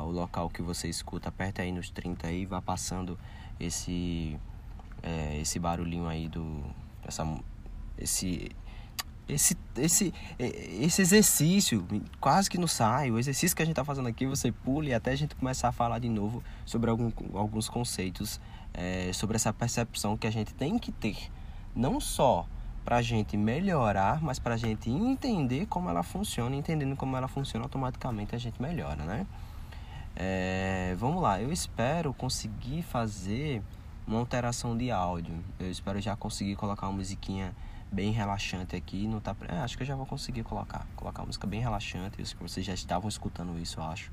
o 0.05 0.11
local 0.11 0.49
que 0.49 0.63
você 0.63 0.89
escuta, 0.89 1.29
aperte 1.29 1.61
aí 1.61 1.73
nos 1.73 1.91
30 1.91 2.27
aí, 2.27 2.47
vá 2.47 2.63
passando 2.63 3.19
esse, 3.59 4.39
é, 5.03 5.39
esse 5.41 5.59
barulhinho 5.59 6.07
aí 6.07 6.29
do. 6.29 6.63
Essa, 7.03 7.27
esse 7.99 8.51
esse, 9.27 9.57
esse, 9.77 10.13
esse 10.39 11.01
exercício 11.01 11.87
quase 12.21 12.51
que 12.51 12.59
não 12.59 12.67
sai. 12.67 13.11
O 13.11 13.19
exercício 13.19 13.57
que 13.57 13.63
a 13.63 13.65
gente 13.65 13.73
está 13.73 13.85
fazendo 13.85 14.07
aqui, 14.07 14.27
você 14.27 14.53
pula 14.53 14.89
e 14.89 14.95
até 14.95 15.13
a 15.13 15.17
gente 15.17 15.35
começar 15.35 15.69
a 15.69 15.73
falar 15.73 15.99
de 15.99 16.11
novo 16.11 16.43
sobre 16.67 16.91
algum, 16.91 17.11
alguns 17.33 17.69
conceitos, 17.69 18.39
é, 18.75 19.11
sobre 19.15 19.37
essa 19.37 19.53
percepção 19.53 20.17
que 20.17 20.27
a 20.27 20.31
gente 20.31 20.53
tem 20.55 20.79
que 20.79 20.93
ter. 20.93 21.17
Não 21.75 22.01
só 22.01 22.47
para 22.85 22.97
a 22.97 23.03
gente 23.03 23.37
melhorar, 23.37 24.21
mas 24.23 24.39
para 24.39 24.55
a 24.55 24.57
gente 24.57 24.91
entender 24.91 25.67
como 25.67 25.89
ela 25.89 26.03
funciona. 26.03 26.55
Entendendo 26.55 26.97
como 26.97 27.17
ela 27.17 27.29
funciona, 27.29 27.65
automaticamente 27.65 28.35
a 28.35 28.39
gente 28.39 28.61
melhora, 28.61 29.03
né? 29.05 29.27
É, 30.15 30.95
vamos 30.99 31.21
lá, 31.21 31.41
eu 31.41 31.53
espero 31.53 32.15
conseguir 32.15 32.83
fazer 32.83 33.63
uma 34.07 34.19
alteração 34.19 34.77
de 34.77 34.91
áudio. 34.91 35.35
Eu 35.59 35.71
espero 35.71 36.01
já 36.01 36.15
conseguir 36.15 36.57
colocar 36.57 36.87
uma 36.87 36.99
musiquinha 36.99 37.55
bem 37.91 38.13
relaxante 38.13 38.77
aqui. 38.77 39.09
Não 39.09 39.21
tá, 39.21 39.35
é, 39.49 39.59
acho 39.59 39.77
que 39.77 39.83
eu 39.83 39.87
já 39.87 39.97
vou 39.97 40.07
conseguir 40.07 40.43
colocar. 40.43 40.87
Colocar 40.95 41.23
uma 41.23 41.27
música 41.27 41.47
bem 41.47 41.61
relaxante. 41.61 42.21
Isso 42.21 42.37
que 42.37 42.43
vocês 42.43 42.65
já 42.65 42.75
estavam 42.75 43.09
escutando 43.09 43.59
isso, 43.59 43.81
eu 43.81 43.85
acho. 43.85 44.13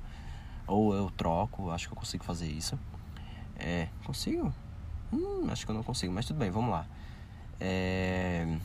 Ou 0.66 0.96
eu 0.96 1.10
troco, 1.12 1.70
acho 1.72 1.88
que 1.88 1.94
eu 1.94 1.98
consigo 1.98 2.24
fazer 2.24 2.50
isso. 2.50 2.80
É, 3.58 3.90
consigo? 4.06 4.54
Hum, 5.12 5.48
acho 5.52 5.66
que 5.66 5.72
eu 5.72 5.76
não 5.76 5.84
consigo, 5.84 6.14
mas 6.14 6.26
tudo 6.26 6.38
bem, 6.38 6.50
vamos 6.50 6.72
lá. 6.72 6.88
É... 7.64 8.58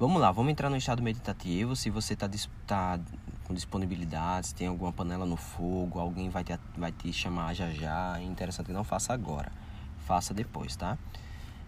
Vamos 0.00 0.20
lá, 0.20 0.32
vamos 0.32 0.50
entrar 0.50 0.68
no 0.68 0.76
estado 0.76 1.00
meditativo. 1.00 1.76
Se 1.76 1.88
você 1.90 2.14
está 2.14 2.28
tá 2.66 2.98
com 3.44 3.54
disponibilidade, 3.54 4.48
se 4.48 4.54
tem 4.54 4.66
alguma 4.66 4.92
panela 4.92 5.24
no 5.24 5.36
fogo, 5.36 6.00
alguém 6.00 6.28
vai 6.28 6.42
te, 6.42 6.58
vai 6.76 6.90
te 6.90 7.12
chamar 7.12 7.54
já 7.54 7.70
já. 7.70 8.18
É 8.18 8.24
interessante 8.24 8.72
não 8.72 8.82
faça 8.82 9.12
agora, 9.12 9.52
faça 10.06 10.34
depois, 10.34 10.74
tá? 10.74 10.98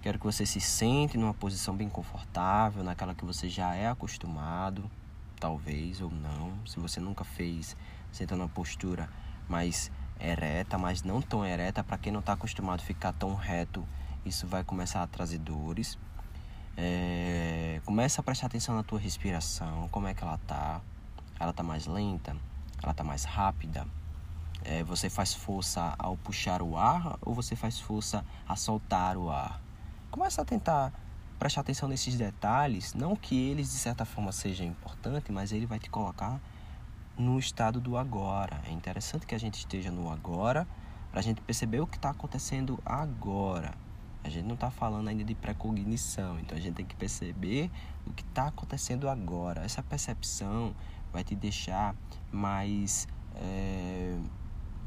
Quero 0.02 0.19
que 0.19 0.25
você 0.25 0.45
se 0.45 0.61
sente 0.61 1.16
numa 1.16 1.33
posição 1.33 1.76
bem 1.76 1.88
confortável, 1.88 2.83
naquela 2.83 3.14
que 3.14 3.25
você 3.25 3.49
já 3.49 3.73
é 3.76 3.87
acostumado, 3.87 4.90
talvez 5.38 6.00
ou 6.00 6.11
não. 6.11 6.52
Se 6.66 6.81
você 6.81 6.99
nunca 6.99 7.23
fez, 7.23 7.76
senta 8.11 8.35
numa 8.35 8.49
postura 8.49 9.09
mais 9.49 9.92
ereta, 10.19 10.76
mas 10.76 11.04
não 11.04 11.23
tão 11.23 11.47
ereta, 11.47 11.85
para 11.85 11.99
quem 11.99 12.12
não 12.12 12.19
está 12.19 12.33
acostumado 12.33 12.81
a 12.81 12.85
ficar 12.85 13.12
tão 13.12 13.37
reto, 13.37 13.87
isso 14.25 14.47
vai 14.47 14.64
começar 14.64 15.02
a 15.02 15.07
trazer 15.07 15.38
dores. 15.38 15.99
É, 16.76 17.81
começa 17.85 18.21
a 18.21 18.25
prestar 18.25 18.47
atenção 18.47 18.75
na 18.75 18.83
tua 18.83 18.99
respiração, 18.99 19.88
como 19.91 20.07
é 20.07 20.14
que 20.14 20.23
ela 20.23 20.38
tá? 20.47 20.81
Ela 21.38 21.52
tá 21.52 21.62
mais 21.62 21.87
lenta? 21.87 22.37
Ela 22.83 22.95
tá 22.95 23.05
mais 23.05 23.25
rápida? 23.25 23.87
É, 24.64 24.83
você 24.85 25.11
faz 25.11 25.35
força 25.35 25.95
ao 25.99 26.17
puxar 26.17 26.62
o 26.62 26.76
ar 26.76 27.19
ou 27.21 27.35
você 27.35 27.57
faz 27.57 27.81
força 27.81 28.25
a 28.49 28.57
soltar 28.57 29.17
o 29.17 29.31
ar? 29.31 29.61
Começa 30.11 30.43
a 30.43 30.45
tentar 30.45 30.93
prestar 31.38 31.62
atenção 31.62 31.88
nesses 31.88 32.17
detalhes, 32.17 32.95
não 32.95 33.17
que 33.17 33.35
eles 33.35 33.73
de 33.73 33.79
certa 33.79 34.05
forma 34.05 34.31
sejam 34.31 34.67
importantes, 34.67 35.31
mas 35.31 35.50
ele 35.50 35.67
vai 35.67 35.79
te 35.79 35.91
colocar 35.91 36.41
no 37.19 37.38
estado 37.38 37.81
do 37.81 37.97
agora. 37.97 38.61
É 38.67 38.71
interessante 38.71 39.26
que 39.26 39.35
a 39.35 39.38
gente 39.38 39.59
esteja 39.59 39.91
no 39.91 40.11
agora 40.11 40.67
para 41.11 41.21
a 41.21 41.23
gente 41.23 41.41
perceber 41.41 41.81
o 41.81 41.87
que 41.87 41.97
está 41.97 42.11
acontecendo 42.11 42.79
agora. 42.87 43.75
A 44.25 44.29
gente 44.29 44.47
não 44.47 44.55
está 44.55 44.71
falando 44.71 45.09
ainda 45.09 45.25
de 45.25 45.35
precognição, 45.35 46.38
então 46.38 46.57
a 46.57 46.61
gente 46.61 46.75
tem 46.75 46.87
que 46.87 46.95
perceber 46.95 47.71
o 48.07 48.12
que 48.12 48.23
está 48.23 48.49
acontecendo 48.49 49.09
agora. 49.09 49.64
Essa 49.64 49.83
percepção 49.83 50.75
vai 51.12 51.25
te 51.25 51.35
deixar 51.35 51.95
mais 52.31 53.09
é, 53.35 54.17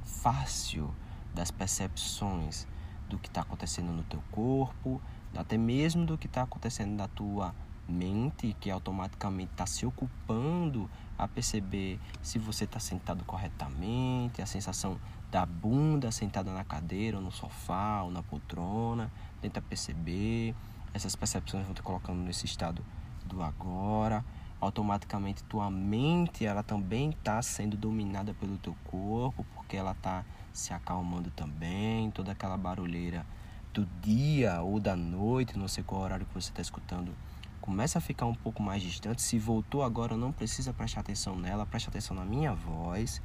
fácil 0.04 0.94
das 1.34 1.52
percepções 1.52 2.66
do 3.10 3.20
que 3.20 3.28
está 3.28 3.42
acontecendo 3.42 3.92
no 3.92 4.04
teu 4.04 4.24
corpo, 4.32 5.02
até 5.36 5.58
mesmo 5.58 6.06
do 6.06 6.18
que 6.18 6.28
está 6.28 6.44
acontecendo 6.44 6.96
na 6.96 7.08
tua 7.08 7.54
mente, 7.88 8.56
que 8.60 8.72
automaticamente 8.72 9.52
está 9.52 9.66
se 9.66 9.86
ocupando 9.86 10.90
a 11.18 11.28
perceber 11.28 12.00
se 12.22 12.40
você 12.40 12.64
está 12.64 12.80
sentado 12.80 13.24
corretamente, 13.26 14.42
a 14.42 14.46
sensação 14.46 15.00
da 15.30 15.46
bunda 15.46 16.12
sentada 16.12 16.52
na 16.52 16.64
cadeira, 16.64 17.18
ou 17.18 17.24
no 17.24 17.32
sofá, 17.32 18.02
ou 18.02 18.12
na 18.12 18.24
poltrona. 18.24 19.12
Tenta 19.42 19.62
perceber. 19.62 20.56
Essas 20.94 21.16
percepções 21.16 21.66
vão 21.66 21.74
te 21.74 21.82
colocando 21.82 22.20
nesse 22.20 22.46
estado 22.46 22.84
do 23.26 23.42
agora. 23.42 24.24
Automaticamente 24.62 25.44
tua 25.44 25.70
mente 25.70 26.46
ela 26.46 26.64
também 26.64 27.10
está 27.10 27.42
sendo 27.42 27.76
dominada 27.76 28.34
pelo 28.34 28.58
teu 28.58 28.76
corpo, 28.86 29.46
porque 29.54 29.76
ela 29.76 29.92
está 29.92 30.24
se 30.54 30.74
acalmando 30.74 31.30
também. 31.32 32.10
Toda 32.12 32.32
aquela 32.32 32.58
barulheira 32.58 33.26
do 33.74 33.86
dia 34.02 34.62
ou 34.62 34.80
da 34.80 34.96
noite, 34.96 35.58
não 35.58 35.68
sei 35.68 35.84
qual 35.84 36.02
horário 36.02 36.26
que 36.26 36.34
você 36.34 36.50
está 36.50 36.62
escutando, 36.62 37.14
começa 37.60 37.98
a 37.98 38.02
ficar 38.02 38.26
um 38.26 38.34
pouco 38.34 38.64
mais 38.64 38.82
distante. 38.82 39.22
Se 39.22 39.38
voltou 39.38 39.84
agora, 39.84 40.16
não 40.16 40.32
precisa 40.32 40.72
prestar 40.72 41.02
atenção 41.02 41.36
nela, 41.36 41.66
preste 41.66 41.90
atenção 41.90 42.16
na 42.16 42.24
minha 42.24 42.54
voz. 42.54 43.22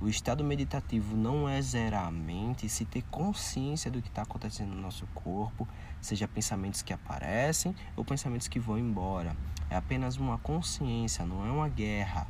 O 0.00 0.08
estado 0.08 0.42
meditativo 0.42 1.14
não 1.14 1.46
é 1.46 1.60
zerar 1.60 2.06
a 2.06 2.10
mente, 2.10 2.70
se 2.70 2.86
ter 2.86 3.02
consciência 3.10 3.90
do 3.90 4.00
que 4.00 4.08
está 4.08 4.22
acontecendo 4.22 4.70
no 4.70 4.80
nosso 4.80 5.06
corpo, 5.08 5.68
seja 6.00 6.26
pensamentos 6.26 6.80
que 6.80 6.90
aparecem 6.90 7.76
ou 7.94 8.02
pensamentos 8.02 8.48
que 8.48 8.58
vão 8.58 8.78
embora. 8.78 9.36
É 9.68 9.76
apenas 9.76 10.16
uma 10.16 10.38
consciência, 10.38 11.26
não 11.26 11.46
é 11.46 11.50
uma 11.50 11.68
guerra. 11.68 12.26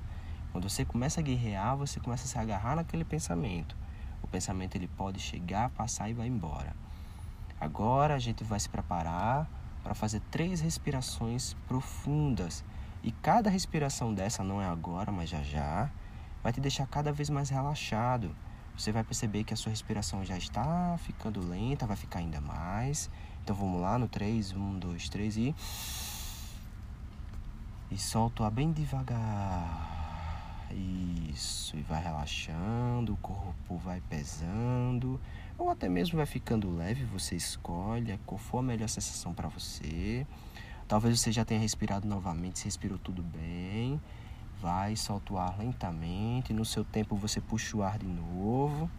Quando 0.50 0.69
você 0.69 0.85
começa 0.85 1.21
a 1.21 1.23
guerrear, 1.23 1.77
você 1.77 2.00
começa 2.00 2.25
a 2.25 2.27
se 2.27 2.37
agarrar 2.37 2.75
naquele 2.75 3.05
pensamento. 3.05 3.77
O 4.21 4.27
pensamento 4.27 4.75
ele 4.75 4.89
pode 4.89 5.21
chegar, 5.21 5.71
passar 5.71 6.11
e 6.11 6.12
vai 6.12 6.27
embora. 6.27 6.75
Agora 7.61 8.17
a 8.17 8.19
gente 8.19 8.43
vai 8.43 8.59
se 8.59 8.69
preparar 8.69 9.49
para 9.85 9.95
fazer 9.95 10.21
três 10.29 10.61
respirações 10.61 11.55
profundas. 11.69 12.65
E 13.00 13.12
cada 13.12 13.49
respiração 13.49 14.12
dessa 14.12 14.43
não 14.43 14.61
é 14.61 14.67
agora, 14.67 15.12
mas 15.12 15.31
já 15.31 15.41
já, 15.41 15.89
vai 16.42 16.52
te 16.52 16.61
deixar 16.61 16.87
cada 16.87 17.12
vez 17.12 17.30
mais 17.30 17.50
relaxado. 17.50 18.35
Você 18.76 18.92
vai 18.92 19.04
perceber 19.04 19.44
que 19.44 19.52
a 19.52 19.56
sua 19.56 19.70
respiração 19.70 20.25
já 20.25 20.38
está 20.38 20.97
ficando 20.99 21.40
lenta, 21.47 21.87
vai 21.87 21.97
ficar 21.97 22.20
ainda 22.20 22.40
mais. 22.40 23.11
Então 23.42 23.54
vamos 23.54 23.80
lá 23.80 23.99
no 23.99 24.09
3, 24.09 24.52
1, 24.52 24.78
2, 24.78 25.09
3 25.09 25.37
e. 25.37 25.54
E 27.90 27.99
solta 27.99 28.49
bem 28.50 28.73
devagar. 28.73 30.00
Isso, 31.32 31.76
e 31.76 31.82
vai 31.82 32.02
relaxando, 32.02 33.14
o 33.14 33.16
corpo 33.16 33.76
vai 33.76 34.00
pesando, 34.09 35.20
ou 35.59 35.68
até 35.68 35.88
mesmo 35.88 36.16
vai 36.16 36.26
ficando 36.26 36.70
leve, 36.70 37.04
você 37.04 37.35
escolhe 37.35 38.16
qual 38.25 38.38
for 38.38 38.59
a 38.59 38.62
melhor 38.62 38.88
sensação 38.88 39.35
para 39.35 39.49
você. 39.49 40.25
Talvez 40.87 41.18
você 41.18 41.32
já 41.32 41.44
tenha 41.44 41.61
respirado 41.61 42.06
novamente, 42.06 42.61
se 42.61 42.64
respirou 42.66 42.99
tudo 42.99 43.23
bem. 43.23 44.00
Vai, 44.61 44.95
solta 44.95 45.33
o 45.33 45.38
ar 45.38 45.59
lentamente. 45.59 46.52
No 46.52 46.64
seu 46.64 46.85
tempo 46.85 47.17
você 47.17 47.40
puxa 47.40 47.76
o 47.76 47.83
ar 47.83 47.99
de 47.99 48.07
novo. 48.07 48.90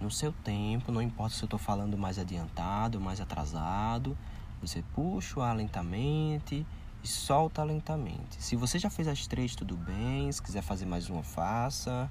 No 0.00 0.10
seu 0.10 0.32
tempo, 0.32 0.90
não 0.90 1.02
importa 1.02 1.34
se 1.34 1.42
eu 1.42 1.46
estou 1.46 1.58
falando 1.58 1.96
mais 1.96 2.18
adiantado, 2.18 3.00
mais 3.00 3.20
atrasado, 3.20 4.16
você 4.60 4.82
puxa 4.94 5.38
o 5.38 5.42
ar 5.42 5.54
lentamente 5.54 6.66
e 7.02 7.08
solta 7.08 7.62
lentamente. 7.62 8.42
Se 8.42 8.56
você 8.56 8.78
já 8.78 8.90
fez 8.90 9.06
as 9.06 9.26
três, 9.26 9.54
tudo 9.54 9.76
bem. 9.76 10.30
Se 10.32 10.42
quiser 10.42 10.62
fazer 10.62 10.86
mais 10.86 11.08
uma, 11.08 11.22
faça. 11.22 12.10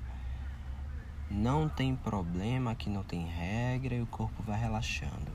Não 1.29 1.67
tem 1.67 1.95
problema, 1.95 2.75
que 2.75 2.89
não 2.89 3.03
tem 3.03 3.25
regra 3.25 3.95
e 3.95 4.01
o 4.01 4.05
corpo 4.05 4.43
vai 4.43 4.59
relaxando. 4.59 5.31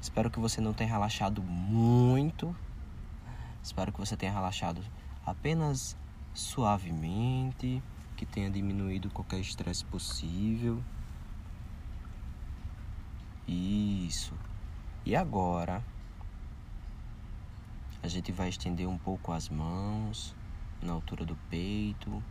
Espero 0.00 0.30
que 0.30 0.38
você 0.38 0.60
não 0.60 0.74
tenha 0.74 0.90
relaxado 0.90 1.42
muito. 1.42 2.54
Espero 3.62 3.90
que 3.90 3.98
você 3.98 4.16
tenha 4.16 4.30
relaxado 4.30 4.82
apenas 5.26 5.96
suavemente, 6.32 7.82
que 8.16 8.24
tenha 8.24 8.48
diminuído 8.48 9.10
qualquer 9.10 9.40
estresse 9.40 9.84
possível. 9.84 10.82
Isso. 13.48 14.34
E 15.04 15.16
agora, 15.16 15.82
a 18.02 18.08
gente 18.08 18.30
vai 18.30 18.48
estender 18.48 18.88
um 18.88 18.96
pouco 18.96 19.32
as 19.32 19.48
mãos 19.48 20.34
na 20.80 20.92
altura 20.92 21.24
do 21.24 21.36
peito. 21.50 22.22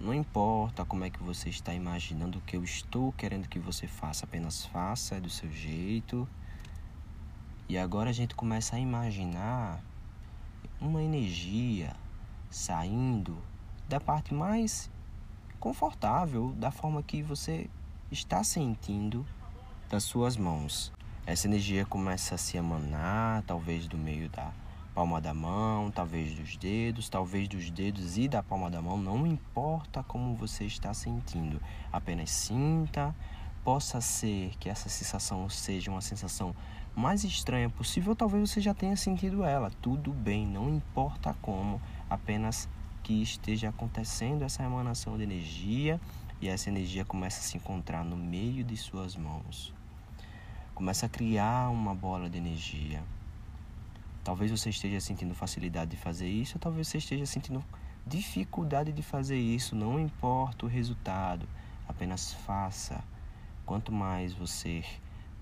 Não 0.00 0.14
importa 0.14 0.84
como 0.84 1.04
é 1.04 1.10
que 1.10 1.22
você 1.22 1.48
está 1.48 1.74
imaginando 1.74 2.38
o 2.38 2.40
que 2.40 2.56
eu 2.56 2.64
estou 2.64 3.12
querendo 3.12 3.48
que 3.48 3.58
você 3.58 3.86
faça, 3.86 4.24
apenas 4.24 4.64
faça 4.66 5.20
do 5.20 5.30
seu 5.30 5.50
jeito. 5.52 6.26
E 7.68 7.78
agora 7.78 8.10
a 8.10 8.12
gente 8.12 8.34
começa 8.34 8.76
a 8.76 8.78
imaginar 8.78 9.82
uma 10.80 11.02
energia 11.02 11.94
saindo 12.52 13.36
da 13.88 13.98
parte 13.98 14.32
mais 14.32 14.90
confortável, 15.58 16.52
da 16.52 16.70
forma 16.70 17.02
que 17.02 17.22
você 17.22 17.68
está 18.10 18.44
sentindo 18.44 19.26
das 19.88 20.04
suas 20.04 20.36
mãos. 20.36 20.92
Essa 21.26 21.46
energia 21.46 21.86
começa 21.86 22.34
a 22.34 22.38
se 22.38 22.56
emanar, 22.56 23.42
talvez 23.42 23.86
do 23.86 23.96
meio 23.96 24.28
da 24.28 24.52
palma 24.94 25.20
da 25.20 25.32
mão, 25.32 25.90
talvez 25.90 26.34
dos 26.34 26.56
dedos, 26.56 27.08
talvez 27.08 27.48
dos 27.48 27.70
dedos 27.70 28.18
e 28.18 28.28
da 28.28 28.42
palma 28.42 28.70
da 28.70 28.82
mão, 28.82 28.98
não 28.98 29.26
importa 29.26 30.02
como 30.02 30.34
você 30.36 30.64
está 30.64 30.92
sentindo, 30.92 31.60
apenas 31.90 32.30
sinta. 32.30 33.14
Possa 33.64 34.00
ser 34.00 34.56
que 34.58 34.68
essa 34.68 34.88
sensação 34.88 35.48
seja 35.48 35.90
uma 35.90 36.00
sensação 36.00 36.54
mais 36.94 37.24
estranha 37.24 37.70
possível, 37.70 38.14
talvez 38.14 38.50
você 38.50 38.60
já 38.60 38.74
tenha 38.74 38.96
sentido 38.96 39.44
ela. 39.44 39.70
Tudo 39.80 40.12
bem, 40.12 40.46
não 40.46 40.68
importa 40.68 41.34
como, 41.40 41.80
apenas 42.12 42.68
que 43.02 43.22
esteja 43.22 43.68
acontecendo 43.68 44.42
essa 44.42 44.62
emanação 44.62 45.16
de 45.16 45.22
energia 45.22 46.00
e 46.40 46.48
essa 46.48 46.68
energia 46.68 47.04
começa 47.04 47.40
a 47.40 47.42
se 47.42 47.56
encontrar 47.56 48.04
no 48.04 48.16
meio 48.16 48.62
de 48.64 48.76
suas 48.76 49.16
mãos. 49.16 49.74
Começa 50.74 51.06
a 51.06 51.08
criar 51.08 51.70
uma 51.70 51.94
bola 51.94 52.28
de 52.28 52.38
energia 52.38 53.02
Talvez 54.24 54.52
você 54.52 54.70
esteja 54.70 55.00
sentindo 55.00 55.34
facilidade 55.34 55.90
de 55.90 55.96
fazer 55.96 56.28
isso, 56.28 56.56
talvez 56.56 56.86
você 56.86 56.98
esteja 56.98 57.26
sentindo 57.26 57.62
dificuldade 58.06 58.92
de 58.92 59.02
fazer 59.02 59.36
isso. 59.36 59.74
Não 59.74 59.98
importa 59.98 60.64
o 60.64 60.68
resultado, 60.68 61.48
apenas 61.88 62.32
faça. 62.32 63.02
Quanto 63.66 63.90
mais 63.90 64.32
você 64.32 64.84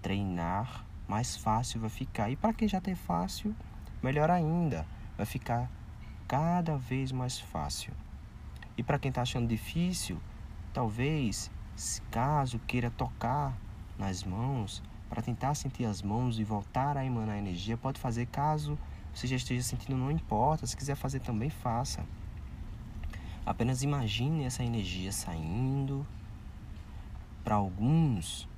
treinar, 0.01 0.87
mais 1.07 1.37
fácil 1.37 1.79
vai 1.81 1.91
ficar. 1.91 2.31
E 2.31 2.37
para 2.37 2.55
quem 2.55 2.67
já 2.67 2.81
tem 2.81 2.95
fácil, 2.95 3.55
melhor 4.03 4.31
ainda, 4.31 4.87
vai 5.15 5.27
ficar 5.27 5.71
cada 6.31 6.77
vez 6.77 7.11
mais 7.11 7.41
fácil. 7.41 7.93
E 8.79 8.85
para 8.85 9.01
quem 9.01 9.09
está 9.09 9.23
achando 9.23 9.49
difícil, 9.49 10.17
talvez, 10.73 11.51
caso 12.09 12.61
queira 12.69 12.89
tocar 12.89 13.53
nas 13.99 14.23
mãos, 14.23 14.81
para 15.09 15.23
tentar 15.23 15.57
sentir 15.57 15.87
as 15.87 16.01
mãos 16.01 16.39
e 16.39 16.45
voltar 16.45 16.97
a 16.97 17.05
emanar 17.05 17.37
energia, 17.37 17.77
pode 17.77 17.99
fazer 17.99 18.27
caso 18.27 18.79
você 19.13 19.27
já 19.27 19.35
esteja 19.35 19.61
sentindo, 19.61 19.97
não 19.97 20.09
importa. 20.09 20.65
Se 20.69 20.77
quiser 20.77 20.95
fazer 20.95 21.19
também, 21.19 21.51
faça. 21.51 22.07
Apenas 23.45 23.83
imagine 23.83 24.45
essa 24.45 24.63
energia 24.63 25.11
saindo. 25.11 26.07
Para 27.43 27.57
alguns, 27.57 28.49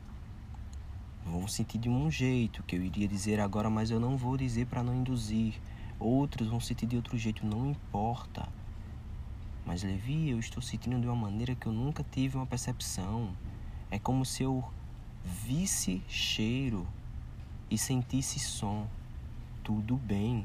vão 1.24 1.48
sentir 1.48 1.78
de 1.78 1.88
um 1.88 2.10
jeito, 2.10 2.62
que 2.64 2.76
eu 2.76 2.82
iria 2.82 3.08
dizer 3.08 3.40
agora, 3.40 3.70
mas 3.70 3.90
eu 3.90 3.98
não 3.98 4.14
vou 4.14 4.36
dizer 4.36 4.66
para 4.66 4.82
não 4.82 4.94
induzir. 4.94 5.54
Outros 6.02 6.48
vão 6.48 6.58
sentir 6.58 6.86
de 6.86 6.96
outro 6.96 7.16
jeito, 7.16 7.46
não 7.46 7.70
importa. 7.70 8.48
Mas 9.64 9.84
Levi, 9.84 10.30
eu 10.30 10.40
estou 10.40 10.60
sentindo 10.60 11.00
de 11.00 11.06
uma 11.06 11.14
maneira 11.14 11.54
que 11.54 11.66
eu 11.66 11.72
nunca 11.72 12.04
tive 12.10 12.36
uma 12.36 12.44
percepção. 12.44 13.30
É 13.88 14.00
como 14.00 14.24
se 14.24 14.42
eu 14.42 14.64
visse 15.24 16.02
cheiro 16.08 16.84
e 17.70 17.78
sentisse 17.78 18.40
som, 18.40 18.88
tudo 19.62 19.96
bem. 19.96 20.44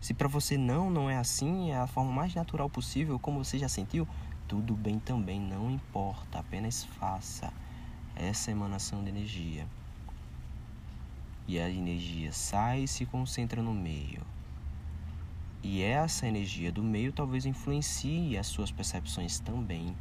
Se 0.00 0.14
para 0.14 0.26
você 0.26 0.56
não, 0.56 0.90
não 0.90 1.10
é 1.10 1.18
assim, 1.18 1.70
é 1.70 1.76
a 1.76 1.86
forma 1.86 2.10
mais 2.10 2.34
natural 2.34 2.70
possível, 2.70 3.18
como 3.18 3.44
você 3.44 3.58
já 3.58 3.68
sentiu, 3.68 4.08
tudo 4.48 4.74
bem 4.74 4.98
também, 4.98 5.38
não 5.38 5.70
importa, 5.70 6.38
apenas 6.38 6.82
faça 6.82 7.52
essa 8.16 8.50
emanação 8.50 9.04
de 9.04 9.10
energia. 9.10 9.66
E 11.46 11.58
a 11.58 11.68
energia 11.68 12.32
sai 12.32 12.84
e 12.84 12.88
se 12.88 13.04
concentra 13.04 13.62
no 13.62 13.74
meio. 13.74 14.31
E 15.62 15.80
essa 15.80 16.26
energia 16.26 16.72
do 16.72 16.82
meio 16.82 17.12
talvez 17.12 17.46
influencie 17.46 18.36
as 18.36 18.48
suas 18.48 18.72
percepções 18.72 19.38
também. 19.38 19.94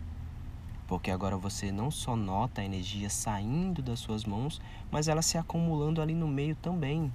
Porque 0.88 1.12
agora 1.12 1.38
você 1.38 1.72
não 1.72 1.92
só 1.92 2.16
nota 2.16 2.62
a 2.62 2.66
energia 2.66 3.10
saindo 3.10 3.82
das 3.82 4.00
suas 4.00 4.26
mãos, 4.26 4.60
mas 4.92 5.08
ela 5.08 5.22
se 5.22 5.38
acumulando 5.38 6.02
ali 6.02 6.16
no 6.16 6.28
meio 6.28 6.56
também. 6.56 7.12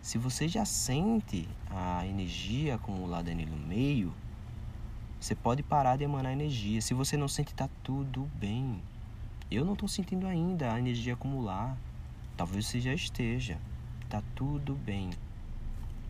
Se 0.00 0.16
você 0.16 0.46
já 0.46 0.64
sente 0.64 1.48
a 1.68 2.06
energia 2.06 2.76
acumulada 2.76 3.30
ali 3.30 3.44
no 3.44 3.56
meio, 3.56 4.14
você 5.20 5.34
pode 5.34 5.62
parar 5.62 5.96
de 5.96 6.04
emanar 6.04 6.32
energia. 6.32 6.80
Se 6.80 6.94
você 6.94 7.16
não 7.16 7.26
sente, 7.26 7.50
está 7.50 7.68
tudo 7.82 8.30
bem. 8.36 8.80
Eu 9.50 9.64
não 9.64 9.72
estou 9.72 9.88
sentindo 9.88 10.26
ainda 10.26 10.72
a 10.72 10.78
energia 10.78 11.14
acumular. 11.14 11.76
Talvez 12.36 12.66
você 12.66 12.80
já 12.80 12.94
esteja. 12.94 13.58
Está 14.04 14.22
tudo 14.34 14.74
bem. 14.76 15.10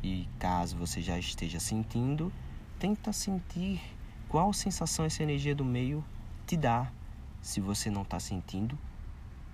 E 0.02 0.28
caso 0.38 0.76
você 0.76 1.02
já 1.02 1.18
esteja 1.18 1.58
sentindo, 1.58 2.32
tenta 2.78 3.12
sentir 3.12 3.80
qual 4.28 4.52
sensação 4.52 5.04
essa 5.04 5.22
energia 5.22 5.54
do 5.54 5.64
meio 5.64 6.04
te 6.46 6.56
dá. 6.56 6.90
Se 7.40 7.60
você 7.60 7.90
não 7.90 8.02
está 8.02 8.20
sentindo, 8.20 8.78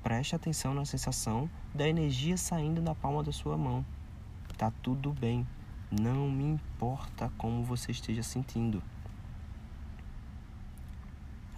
preste 0.02 0.34
atenção 0.34 0.74
na 0.74 0.84
sensação 0.84 1.48
da 1.74 1.88
energia 1.88 2.36
saindo 2.36 2.82
da 2.82 2.94
palma 2.94 3.22
da 3.22 3.32
sua 3.32 3.56
mão. 3.56 3.84
Tá 4.56 4.70
tudo 4.82 5.12
bem. 5.12 5.46
Não 5.90 6.30
me 6.30 6.44
importa 6.44 7.32
como 7.38 7.64
você 7.64 7.90
esteja 7.92 8.22
sentindo. 8.22 8.82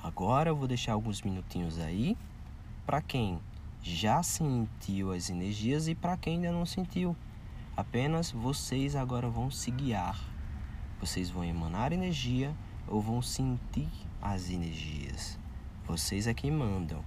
Agora 0.02 0.50
eu 0.50 0.56
vou 0.56 0.68
deixar 0.68 0.92
alguns 0.92 1.22
minutinhos 1.22 1.78
aí 1.78 2.16
para 2.86 3.02
quem 3.02 3.40
já 3.82 4.22
sentiu 4.22 5.12
as 5.12 5.30
energias 5.30 5.88
e 5.88 5.94
para 5.94 6.16
quem 6.16 6.36
ainda 6.36 6.52
não 6.52 6.64
sentiu. 6.64 7.16
Apenas 7.76 8.30
vocês 8.30 8.97
agora 8.97 9.28
vão 9.28 9.50
se 9.50 9.71
guiar. 9.71 10.18
Vocês 10.99 11.28
vão 11.28 11.45
emanar 11.45 11.92
energia 11.92 12.54
ou 12.88 13.00
vão 13.00 13.21
sentir 13.21 13.90
as 14.21 14.50
energias. 14.50 15.38
Vocês 15.87 16.26
é 16.26 16.35
quem 16.35 16.50
mandam. 16.50 17.04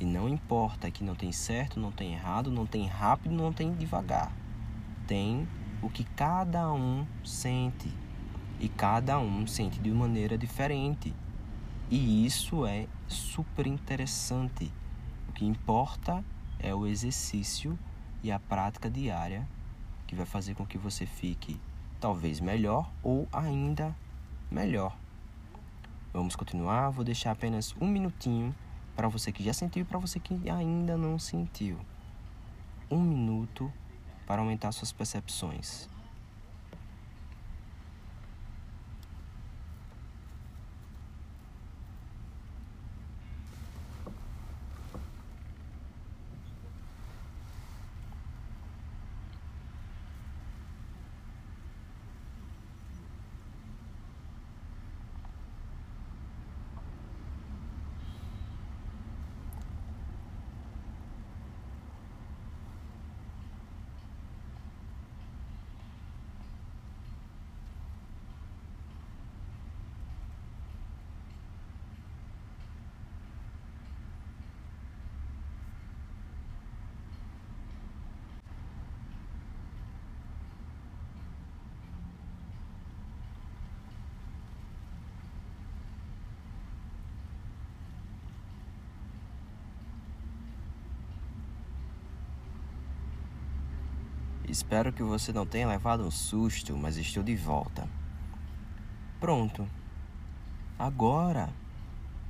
E 0.00 0.04
não 0.04 0.28
importa 0.28 0.90
que 0.90 1.04
não 1.04 1.14
tem 1.14 1.32
certo, 1.32 1.78
não 1.78 1.92
tem 1.92 2.14
errado, 2.14 2.50
não 2.50 2.66
tem 2.66 2.86
rápido, 2.86 3.34
não 3.34 3.52
tem 3.52 3.74
devagar 3.74 4.32
tem 5.08 5.48
o 5.82 5.88
que 5.88 6.04
cada 6.04 6.70
um 6.70 7.06
sente. 7.24 7.90
E 8.60 8.68
cada 8.68 9.18
um 9.18 9.46
sente 9.46 9.80
de 9.80 9.90
maneira 9.90 10.36
diferente. 10.36 11.14
E 11.90 12.26
isso 12.26 12.66
é 12.66 12.86
super 13.08 13.66
interessante. 13.66 14.70
O 15.28 15.32
que 15.32 15.46
importa 15.46 16.22
é 16.58 16.74
o 16.74 16.86
exercício 16.86 17.78
e 18.22 18.30
a 18.30 18.38
prática 18.38 18.90
diária 18.90 19.48
que 20.08 20.16
vai 20.16 20.26
fazer 20.26 20.54
com 20.54 20.66
que 20.66 20.78
você 20.78 21.06
fique 21.06 21.60
talvez 22.00 22.40
melhor 22.40 22.90
ou 23.02 23.28
ainda 23.30 23.94
melhor. 24.50 24.96
Vamos 26.12 26.34
continuar. 26.34 26.90
Vou 26.90 27.04
deixar 27.04 27.30
apenas 27.30 27.76
um 27.78 27.86
minutinho 27.86 28.54
para 28.96 29.06
você 29.06 29.30
que 29.30 29.44
já 29.44 29.52
sentiu 29.52 29.82
e 29.82 29.84
para 29.84 29.98
você 29.98 30.18
que 30.18 30.48
ainda 30.48 30.96
não 30.96 31.18
sentiu. 31.18 31.78
Um 32.90 33.02
minuto 33.02 33.70
para 34.26 34.40
aumentar 34.40 34.72
suas 34.72 34.92
percepções. 34.92 35.88
Espero 94.48 94.94
que 94.94 95.02
você 95.02 95.30
não 95.30 95.44
tenha 95.44 95.68
levado 95.68 96.06
um 96.06 96.10
susto, 96.10 96.74
mas 96.74 96.96
estou 96.96 97.22
de 97.22 97.36
volta. 97.36 97.86
Pronto. 99.20 99.68
Agora 100.78 101.50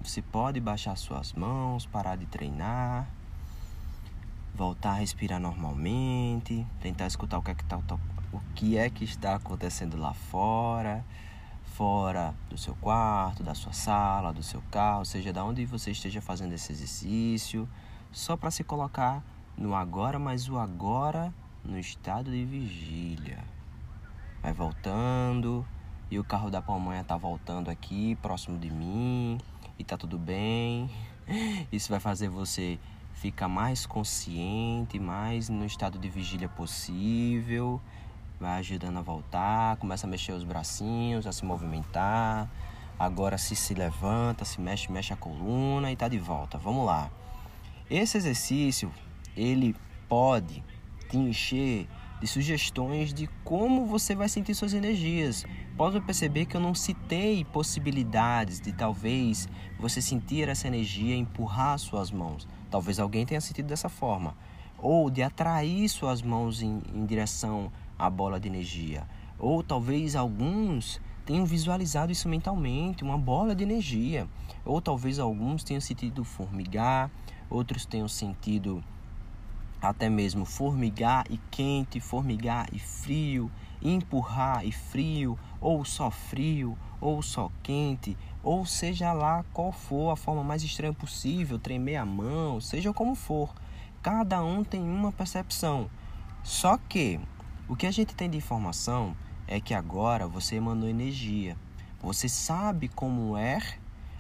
você 0.03 0.21
pode 0.21 0.59
baixar 0.59 0.97
suas 0.97 1.33
mãos, 1.33 1.87
parar 1.87 2.17
de 2.17 2.27
treinar, 2.27 3.09
voltar 4.53 4.91
a 4.91 4.95
respirar 4.95 5.39
normalmente, 5.39 6.67
tentar 6.81 7.07
escutar 7.07 7.39
o 7.39 7.43
que 7.43 7.53
é 7.53 7.55
que, 7.55 7.65
tá, 7.65 7.79
o 8.33 8.41
que, 8.53 8.77
é 8.77 8.91
que 8.91 9.05
está 9.05 9.37
acontecendo 9.37 9.97
lá 9.97 10.13
fora, 10.13 11.05
fora 11.77 12.35
do 12.51 12.59
seu 12.59 12.75
quarto, 12.77 13.45
da 13.45 13.55
sua 13.55 13.73
sala, 13.73 14.33
do 14.33 14.43
seu 14.43 14.61
carro, 14.73 15.05
seja 15.05 15.33
da 15.33 15.45
onde 15.45 15.65
você 15.65 15.93
esteja 15.93 16.21
fazendo 16.21 16.53
esse 16.53 16.73
exercício, 16.73 17.69
só 18.11 18.37
para 18.37 18.51
se 18.51 18.65
colocar 18.65 19.23
no 19.57 19.73
agora, 19.73 20.19
mas 20.19 20.49
o 20.49 20.59
agora 20.59 21.33
no 21.65 21.79
estado 21.79 22.31
de 22.31 22.45
vigília. 22.45 23.39
Vai 24.43 24.53
voltando 24.53 25.67
e 26.11 26.19
o 26.19 26.25
carro 26.25 26.51
da 26.51 26.63
pamonha 26.63 27.05
tá 27.05 27.17
voltando 27.17 27.71
aqui 27.71 28.17
próximo 28.17 28.59
de 28.59 28.71
mim 28.71 29.39
e 29.79 29.85
tá 29.85 29.97
tudo 29.97 30.19
bem. 30.19 30.91
Isso 31.71 31.91
vai 31.91 32.01
fazer 32.01 32.29
você 32.29 32.79
ficar 33.15 33.49
mais 33.49 33.85
consciente, 33.85 34.99
mais 34.99 35.49
no 35.49 35.67
estado 35.67 35.99
de 35.99 36.09
vigília 36.09 36.49
possível. 36.49 37.81
Vai 38.41 38.59
ajudando 38.61 38.99
a 38.99 39.03
voltar, 39.03 39.77
começa 39.77 40.07
a 40.07 40.11
mexer 40.11 40.33
os 40.33 40.45
bracinhos, 40.45 41.27
a 41.27 41.33
se 41.33 41.45
movimentar. 41.45 42.49
Agora 42.99 43.37
se 43.37 43.55
se 43.55 43.75
levanta, 43.75 44.45
se 44.45 44.61
mexe, 44.61 44.91
mexe 44.91 45.13
a 45.13 45.17
coluna 45.17 45.91
e 45.91 45.97
tá 45.97 46.09
de 46.09 46.19
volta. 46.19 46.57
Vamos 46.59 46.87
lá. 46.87 47.11
Esse 47.91 48.17
exercício, 48.17 48.93
ele 49.37 49.75
pode 50.09 50.63
te 51.09 51.17
encher 51.17 51.89
de 52.21 52.27
sugestões 52.27 53.15
de 53.15 53.29
como 53.45 53.87
você 53.87 54.15
vai 54.15 54.29
sentir 54.29 54.55
suas 54.55 54.75
energias. 54.75 55.45
Pode 55.77 56.01
perceber 56.01 56.47
que 56.47 56.57
eu 56.57 56.61
não 56.61 56.75
citei 56.75 57.45
possibilidades 57.45 58.61
de 58.61 58.73
talvez 58.73 59.49
você 59.79 60.03
sentir 60.03 60.49
essa 60.49 60.67
energia 60.67 61.15
empurrar 61.15 61.79
suas 61.79 62.11
mãos. 62.11 62.47
Talvez 62.71 62.99
alguém 62.99 63.25
tenha 63.25 63.41
sentido 63.41 63.67
dessa 63.67 63.89
forma. 63.89 64.37
Ou 64.79 65.11
de 65.11 65.23
atrair 65.23 65.89
suas 65.89 66.23
mãos 66.23 66.63
em, 66.63 66.83
em 66.93 67.07
direção 67.07 67.73
à 67.99 68.11
bola 68.11 68.39
de 68.41 68.49
energia. 68.49 69.07
Ou 69.39 69.63
talvez 69.63 70.17
alguns 70.17 71.01
tenham 71.25 71.45
visualizado 71.45 72.11
isso 72.11 72.29
mentalmente, 72.29 73.05
uma 73.05 73.19
bola 73.19 73.55
de 73.55 73.63
energia. 73.63 74.27
Ou 74.65 74.81
talvez 74.81 75.19
alguns 75.19 75.63
tenham 75.63 75.81
sentido 75.81 76.25
formigar, 76.25 77.11
outros 77.49 77.87
tenham 77.87 78.09
sentido 78.09 78.83
até 79.81 80.09
mesmo 80.09 80.45
formigar 80.45 81.25
e 81.31 81.39
quente, 81.51 82.01
formigar 82.01 82.67
e 82.73 82.79
frio, 82.79 83.51
empurrar 83.81 84.65
e 84.67 84.73
frio, 84.73 85.39
ou 85.61 85.85
só 85.85 86.11
frio, 86.11 86.77
ou 87.01 87.23
só 87.23 87.51
quente, 87.63 88.17
ou 88.43 88.67
seja 88.67 89.13
lá 89.13 89.45
qual 89.53 89.73
for 89.73 90.11
a 90.11 90.17
forma 90.17 90.43
mais 90.43 90.63
estranha 90.63 90.93
possível, 90.93 91.59
tremer 91.59 91.97
a 91.97 92.05
mão, 92.05 92.61
seja 92.61 92.93
como 92.93 93.15
for. 93.15 93.55
Cada 94.03 94.43
um 94.43 94.65
tem 94.65 94.83
uma 94.83 95.13
percepção. 95.13 95.89
Só 96.43 96.79
que 96.79 97.21
o 97.69 97.77
que 97.77 97.87
a 97.87 97.91
gente 97.91 98.15
tem 98.15 98.31
de 98.31 98.39
informação 98.39 99.17
é 99.47 99.61
que 99.61 99.75
agora 99.75 100.27
você 100.27 100.57
emanou 100.57 100.89
energia. 100.89 101.57
Você 102.01 102.29
sabe 102.29 102.89
como 102.89 103.37
é 103.37 103.61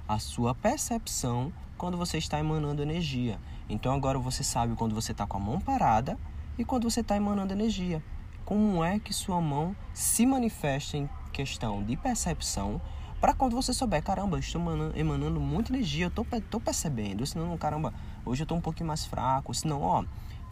a 0.06 0.18
sua 0.18 0.54
percepção 0.54 1.52
quando 1.76 1.96
você 1.96 2.18
está 2.18 2.38
emanando 2.38 2.82
energia. 2.82 3.38
Então 3.68 3.92
agora 3.92 4.18
você 4.18 4.42
sabe 4.42 4.74
quando 4.74 4.94
você 4.94 5.12
está 5.12 5.26
com 5.26 5.36
a 5.36 5.40
mão 5.40 5.60
parada 5.60 6.18
e 6.56 6.64
quando 6.64 6.90
você 6.90 7.00
está 7.00 7.16
emanando 7.16 7.52
energia. 7.52 8.02
Como 8.44 8.82
é 8.82 8.98
que 8.98 9.12
sua 9.12 9.40
mão 9.40 9.76
se 9.92 10.24
manifesta 10.24 10.96
em 10.96 11.08
questão 11.32 11.82
de 11.84 11.96
percepção 11.96 12.80
Para 13.20 13.34
quando 13.34 13.54
você 13.54 13.74
souber, 13.74 14.02
caramba, 14.02 14.36
eu 14.36 14.40
estou 14.40 14.62
emanando 14.94 15.40
muita 15.40 15.72
energia, 15.72 16.06
eu 16.06 16.10
tô, 16.10 16.24
tô 16.48 16.60
percebendo. 16.60 17.26
Senão, 17.26 17.56
caramba, 17.58 17.92
hoje 18.24 18.42
eu 18.42 18.44
estou 18.44 18.56
um 18.56 18.60
pouquinho 18.60 18.86
mais 18.86 19.04
fraco. 19.04 19.52
Senão, 19.52 19.82
ó, 19.82 20.04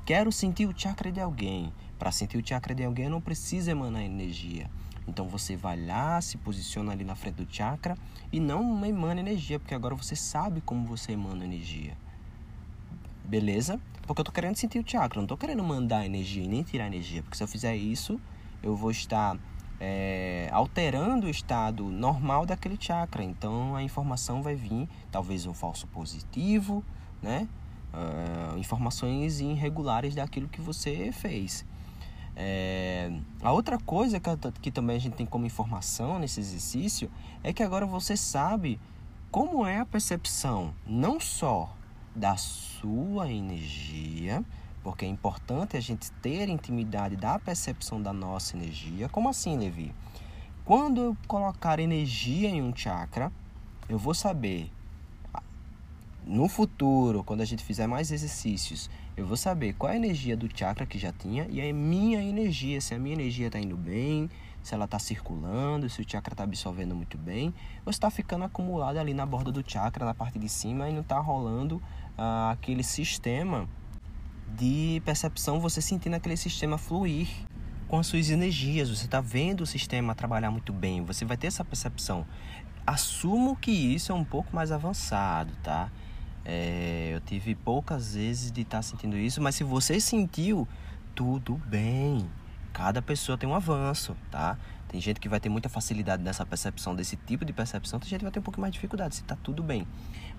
quero 0.04 0.32
sentir 0.32 0.66
o 0.66 0.76
chakra 0.76 1.12
de 1.12 1.20
alguém. 1.20 1.72
Para 1.96 2.10
sentir 2.10 2.36
o 2.36 2.46
chakra 2.46 2.74
de 2.74 2.84
alguém, 2.84 3.08
não 3.08 3.20
preciso 3.20 3.70
emanar 3.70 4.02
energia. 4.02 4.68
Então 5.06 5.28
você 5.28 5.56
vai 5.56 5.80
lá, 5.80 6.20
se 6.20 6.36
posiciona 6.36 6.90
ali 6.90 7.04
na 7.04 7.14
frente 7.14 7.36
do 7.36 7.46
chakra 7.48 7.96
e 8.32 8.40
não 8.40 8.84
emana 8.84 9.20
energia, 9.20 9.60
porque 9.60 9.74
agora 9.74 9.94
você 9.94 10.16
sabe 10.16 10.60
como 10.60 10.86
você 10.86 11.12
emana 11.12 11.44
energia. 11.44 11.96
Beleza? 13.26 13.80
Porque 14.06 14.20
eu 14.20 14.24
tô 14.24 14.30
querendo 14.30 14.56
sentir 14.56 14.78
o 14.78 14.88
chakra, 14.88 15.20
não 15.20 15.26
tô 15.26 15.36
querendo 15.36 15.64
mandar 15.64 16.06
energia 16.06 16.44
e 16.44 16.48
nem 16.48 16.62
tirar 16.62 16.86
energia, 16.86 17.22
porque 17.22 17.36
se 17.36 17.42
eu 17.42 17.48
fizer 17.48 17.74
isso, 17.74 18.20
eu 18.62 18.76
vou 18.76 18.92
estar 18.92 19.36
é, 19.80 20.48
alterando 20.52 21.26
o 21.26 21.30
estado 21.30 21.84
normal 21.84 22.46
daquele 22.46 22.76
chakra. 22.80 23.24
Então 23.24 23.74
a 23.74 23.82
informação 23.82 24.42
vai 24.42 24.54
vir, 24.54 24.88
talvez 25.10 25.44
um 25.44 25.52
falso 25.52 25.88
positivo, 25.88 26.84
né? 27.20 27.48
Uh, 27.92 28.58
informações 28.58 29.40
irregulares 29.40 30.14
daquilo 30.14 30.48
que 30.48 30.60
você 30.60 31.10
fez. 31.10 31.64
É, 32.36 33.10
a 33.42 33.50
outra 33.50 33.78
coisa 33.78 34.20
que, 34.20 34.30
que 34.60 34.70
também 34.70 34.96
a 34.96 35.00
gente 35.00 35.14
tem 35.14 35.24
como 35.24 35.46
informação 35.46 36.18
nesse 36.18 36.38
exercício 36.38 37.10
é 37.42 37.52
que 37.52 37.62
agora 37.62 37.86
você 37.86 38.16
sabe 38.16 38.78
como 39.30 39.66
é 39.66 39.80
a 39.80 39.86
percepção 39.86 40.74
não 40.86 41.18
só 41.18 41.74
da 42.16 42.36
sua 42.36 43.30
energia, 43.30 44.42
porque 44.82 45.04
é 45.04 45.08
importante 45.08 45.76
a 45.76 45.80
gente 45.80 46.10
ter 46.12 46.48
intimidade 46.48 47.14
da 47.14 47.38
percepção 47.38 48.00
da 48.00 48.12
nossa 48.12 48.56
energia. 48.56 49.08
Como 49.08 49.28
assim, 49.28 49.58
Levi? 49.58 49.94
Quando 50.64 51.00
eu 51.00 51.16
colocar 51.28 51.78
energia 51.78 52.48
em 52.48 52.62
um 52.62 52.74
chakra, 52.74 53.30
eu 53.88 53.98
vou 53.98 54.14
saber 54.14 54.72
no 56.24 56.48
futuro, 56.48 57.22
quando 57.22 57.42
a 57.42 57.44
gente 57.44 57.62
fizer 57.62 57.86
mais 57.86 58.10
exercícios, 58.10 58.90
eu 59.16 59.24
vou 59.24 59.36
saber 59.36 59.74
qual 59.74 59.92
é 59.92 59.94
a 59.94 59.96
energia 59.96 60.36
do 60.36 60.48
chakra 60.52 60.84
que 60.84 60.98
já 60.98 61.12
tinha 61.12 61.46
e 61.48 61.60
a 61.60 61.72
minha 61.72 62.20
energia, 62.20 62.80
se 62.80 62.94
a 62.94 62.98
minha 62.98 63.14
energia 63.14 63.46
está 63.46 63.60
indo 63.60 63.76
bem, 63.76 64.28
se 64.60 64.74
ela 64.74 64.86
está 64.86 64.98
circulando, 64.98 65.88
se 65.88 66.00
o 66.00 66.04
chakra 66.10 66.34
está 66.34 66.42
absorvendo 66.42 66.96
muito 66.96 67.16
bem, 67.16 67.54
ou 67.84 67.90
está 67.90 68.10
ficando 68.10 68.44
acumulado 68.44 68.96
ali 68.98 69.14
na 69.14 69.24
borda 69.24 69.52
do 69.52 69.62
chakra, 69.64 70.04
na 70.04 70.12
parte 70.12 70.36
de 70.36 70.48
cima, 70.48 70.90
e 70.90 70.92
não 70.92 71.02
está 71.02 71.20
rolando 71.20 71.80
ah, 72.16 72.50
aquele 72.50 72.82
sistema 72.82 73.68
de 74.56 75.02
percepção, 75.04 75.60
você 75.60 75.80
sentindo 75.82 76.14
aquele 76.14 76.36
sistema 76.36 76.78
fluir 76.78 77.28
com 77.88 77.98
as 77.98 78.06
suas 78.06 78.30
energias. 78.30 78.88
Você 78.88 79.04
está 79.04 79.20
vendo 79.20 79.62
o 79.62 79.66
sistema 79.66 80.14
trabalhar 80.14 80.50
muito 80.50 80.72
bem, 80.72 81.04
você 81.04 81.24
vai 81.24 81.36
ter 81.36 81.46
essa 81.46 81.64
percepção. 81.64 82.26
Assumo 82.86 83.56
que 83.56 83.70
isso 83.70 84.12
é 84.12 84.14
um 84.14 84.24
pouco 84.24 84.54
mais 84.54 84.70
avançado, 84.70 85.52
tá? 85.62 85.90
É, 86.44 87.10
eu 87.12 87.20
tive 87.20 87.56
poucas 87.56 88.14
vezes 88.14 88.52
de 88.52 88.60
estar 88.60 88.78
tá 88.78 88.82
sentindo 88.82 89.16
isso, 89.16 89.42
mas 89.42 89.56
se 89.56 89.64
você 89.64 89.98
sentiu, 89.98 90.66
tudo 91.14 91.60
bem. 91.66 92.28
Cada 92.72 93.02
pessoa 93.02 93.36
tem 93.36 93.48
um 93.48 93.54
avanço, 93.54 94.16
tá? 94.30 94.56
Tem 94.88 95.00
gente 95.00 95.18
que 95.18 95.28
vai 95.28 95.40
ter 95.40 95.48
muita 95.48 95.68
facilidade 95.68 96.22
nessa 96.22 96.46
percepção, 96.46 96.94
desse 96.94 97.16
tipo 97.16 97.44
de 97.44 97.52
percepção, 97.52 97.98
tem 97.98 98.08
gente 98.08 98.20
que 98.20 98.24
vai 98.24 98.32
ter 98.32 98.38
um 98.38 98.42
pouco 98.42 98.60
mais 98.60 98.72
de 98.72 98.76
dificuldade, 98.76 99.16
se 99.16 99.24
tá 99.24 99.36
tudo 99.42 99.62
bem. 99.62 99.86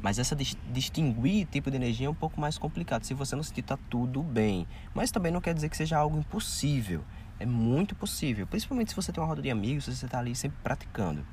Mas 0.01 0.19
essa 0.19 0.35
distinguir 0.35 1.45
tipo 1.47 1.69
de 1.69 1.75
energia 1.75 2.07
é 2.07 2.09
um 2.09 2.15
pouco 2.15 2.39
mais 2.39 2.57
complicado. 2.57 3.03
Se 3.03 3.13
você 3.13 3.35
não 3.35 3.43
sentir, 3.43 3.63
tá 3.63 3.77
tudo 3.89 4.23
bem. 4.23 4.67
Mas 4.93 5.11
também 5.11 5.31
não 5.31 5.41
quer 5.41 5.53
dizer 5.53 5.69
que 5.69 5.77
seja 5.77 5.97
algo 5.97 6.17
impossível. 6.17 7.03
É 7.39 7.45
muito 7.45 7.95
possível, 7.95 8.47
principalmente 8.47 8.89
se 8.89 8.95
você 8.95 9.11
tem 9.11 9.21
uma 9.21 9.27
roda 9.27 9.41
de 9.41 9.51
amigos, 9.51 9.85
se 9.85 9.95
você 9.95 10.05
está 10.05 10.19
ali 10.19 10.35
sempre 10.35 10.57
praticando. 10.63 11.25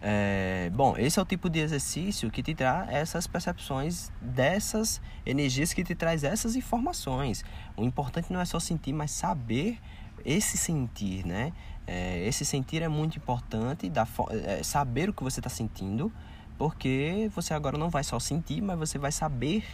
É, 0.00 0.70
bom, 0.74 0.94
esse 0.96 1.18
é 1.18 1.22
o 1.22 1.24
tipo 1.24 1.48
de 1.48 1.58
exercício 1.58 2.30
que 2.30 2.42
te 2.42 2.54
traz 2.54 2.88
essas 2.90 3.26
percepções 3.26 4.10
dessas 4.20 5.00
energias 5.24 5.72
que 5.72 5.82
te 5.82 5.94
traz 5.94 6.22
essas 6.22 6.54
informações. 6.54 7.44
O 7.76 7.82
importante 7.82 8.32
não 8.32 8.40
é 8.40 8.44
só 8.44 8.60
sentir, 8.60 8.92
mas 8.92 9.10
saber 9.10 9.78
esse 10.24 10.56
sentir, 10.56 11.24
né? 11.26 11.52
É, 11.86 12.26
esse 12.26 12.44
sentir 12.44 12.82
é 12.82 12.88
muito 12.88 13.16
importante, 13.16 13.88
da, 13.88 14.06
é, 14.30 14.62
saber 14.62 15.08
o 15.08 15.12
que 15.12 15.22
você 15.22 15.40
está 15.40 15.48
sentindo, 15.48 16.12
porque 16.58 17.30
você 17.34 17.54
agora 17.54 17.78
não 17.78 17.90
vai 17.90 18.02
só 18.02 18.18
sentir, 18.18 18.60
mas 18.60 18.78
você 18.78 18.98
vai 18.98 19.12
saber 19.12 19.64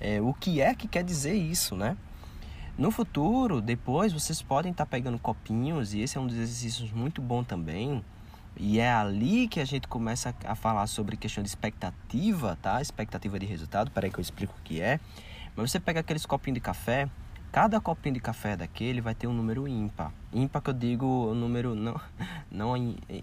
é, 0.00 0.20
o 0.20 0.32
que 0.32 0.60
é 0.60 0.74
que 0.74 0.88
quer 0.88 1.04
dizer 1.04 1.34
isso, 1.34 1.76
né? 1.76 1.96
No 2.78 2.90
futuro, 2.90 3.60
depois, 3.60 4.12
vocês 4.12 4.40
podem 4.40 4.70
estar 4.70 4.86
tá 4.86 4.90
pegando 4.90 5.18
copinhos, 5.18 5.92
e 5.94 6.00
esse 6.00 6.16
é 6.16 6.20
um 6.20 6.26
dos 6.26 6.36
exercícios 6.36 6.92
muito 6.92 7.20
bom 7.20 7.42
também, 7.42 8.02
e 8.56 8.80
é 8.80 8.90
ali 8.90 9.46
que 9.46 9.60
a 9.60 9.64
gente 9.64 9.86
começa 9.86 10.34
a 10.44 10.54
falar 10.54 10.86
sobre 10.86 11.16
questão 11.16 11.42
de 11.42 11.48
expectativa, 11.48 12.56
tá? 12.62 12.80
Expectativa 12.80 13.38
de 13.38 13.46
resultado, 13.46 13.90
peraí 13.90 14.10
que 14.10 14.18
eu 14.18 14.22
explico 14.22 14.54
o 14.58 14.62
que 14.62 14.80
é. 14.80 14.98
Mas 15.54 15.70
você 15.70 15.80
pega 15.80 16.00
aqueles 16.00 16.24
copinhos 16.24 16.54
de 16.54 16.60
café, 16.60 17.08
Cada 17.50 17.80
copinho 17.80 18.14
de 18.14 18.20
café 18.20 18.56
daquele 18.56 19.00
vai 19.00 19.14
ter 19.14 19.26
um 19.26 19.32
número 19.32 19.66
ímpar. 19.66 20.12
Ímpar 20.32 20.60
que 20.60 20.70
eu 20.70 20.74
digo 20.74 21.06
o 21.06 21.34
número 21.34 21.74
não, 21.74 21.98
não 22.50 22.76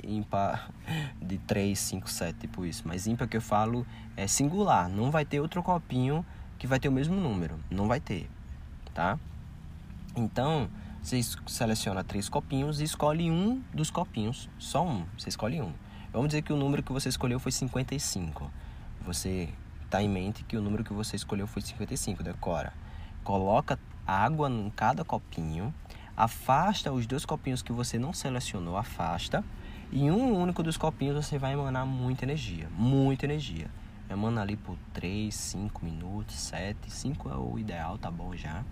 ímpar 0.03 0.71
de 1.21 1.38
3, 1.38 1.77
5, 1.77 2.09
7, 2.09 2.39
tipo 2.39 2.65
isso. 2.65 2.83
Mas 2.88 3.05
ímpar 3.05 3.27
que 3.27 3.38
eu 3.38 3.41
falo 3.41 3.85
é 4.17 4.25
singular. 4.25 4.89
Não 4.89 5.11
vai 5.11 5.25
ter 5.25 5.39
outro 5.39 5.61
copinho 5.61 6.25
que 6.57 6.65
vai 6.65 6.79
ter 6.79 6.89
o 6.89 6.91
mesmo 6.91 7.15
número. 7.15 7.59
Não 7.69 7.88
vai 7.88 7.99
ter, 7.99 8.27
tá? 8.93 9.19
Então, 10.15 10.69
você 11.03 11.21
seleciona 11.45 12.03
três 12.03 12.27
copinhos 12.27 12.81
e 12.81 12.83
escolhe 12.83 13.29
um 13.29 13.61
dos 13.71 13.91
copinhos. 13.91 14.49
Só 14.57 14.83
um. 14.83 15.05
Você 15.17 15.29
escolhe 15.29 15.61
um. 15.61 15.71
Vamos 16.11 16.29
dizer 16.29 16.41
que 16.41 16.51
o 16.51 16.55
número 16.55 16.81
que 16.81 16.91
você 16.91 17.09
escolheu 17.09 17.39
foi 17.39 17.51
55. 17.51 18.49
Você 19.05 19.49
está 19.83 20.01
em 20.01 20.09
mente 20.09 20.43
que 20.43 20.57
o 20.57 20.61
número 20.61 20.83
que 20.83 20.93
você 20.93 21.15
escolheu 21.15 21.45
foi 21.45 21.61
55, 21.61 22.23
decora. 22.23 22.73
Coloca 23.25 23.79
água 24.05 24.47
em 24.47 24.69
cada 24.69 25.03
copinho, 25.03 25.73
afasta 26.15 26.91
os 26.91 27.07
dois 27.07 27.25
copinhos 27.25 27.63
que 27.63 27.71
você 27.71 27.97
não 27.97 28.13
selecionou, 28.13 28.77
afasta, 28.77 29.43
e 29.91 30.03
em 30.03 30.11
um 30.11 30.39
único 30.39 30.61
dos 30.61 30.77
copinhos 30.77 31.25
você 31.25 31.39
vai 31.39 31.53
emanar 31.53 31.88
muita 31.88 32.23
energia, 32.23 32.69
muita 32.77 33.25
energia. 33.25 33.67
Emana 34.07 34.43
ali 34.43 34.55
por 34.55 34.77
3, 34.93 35.33
5 35.33 35.83
minutos, 35.83 36.35
7, 36.35 36.77
5 36.88 37.29
é 37.31 37.35
o 37.35 37.57
ideal, 37.57 37.97
tá 37.97 38.11
bom 38.11 38.35
já. 38.35 38.63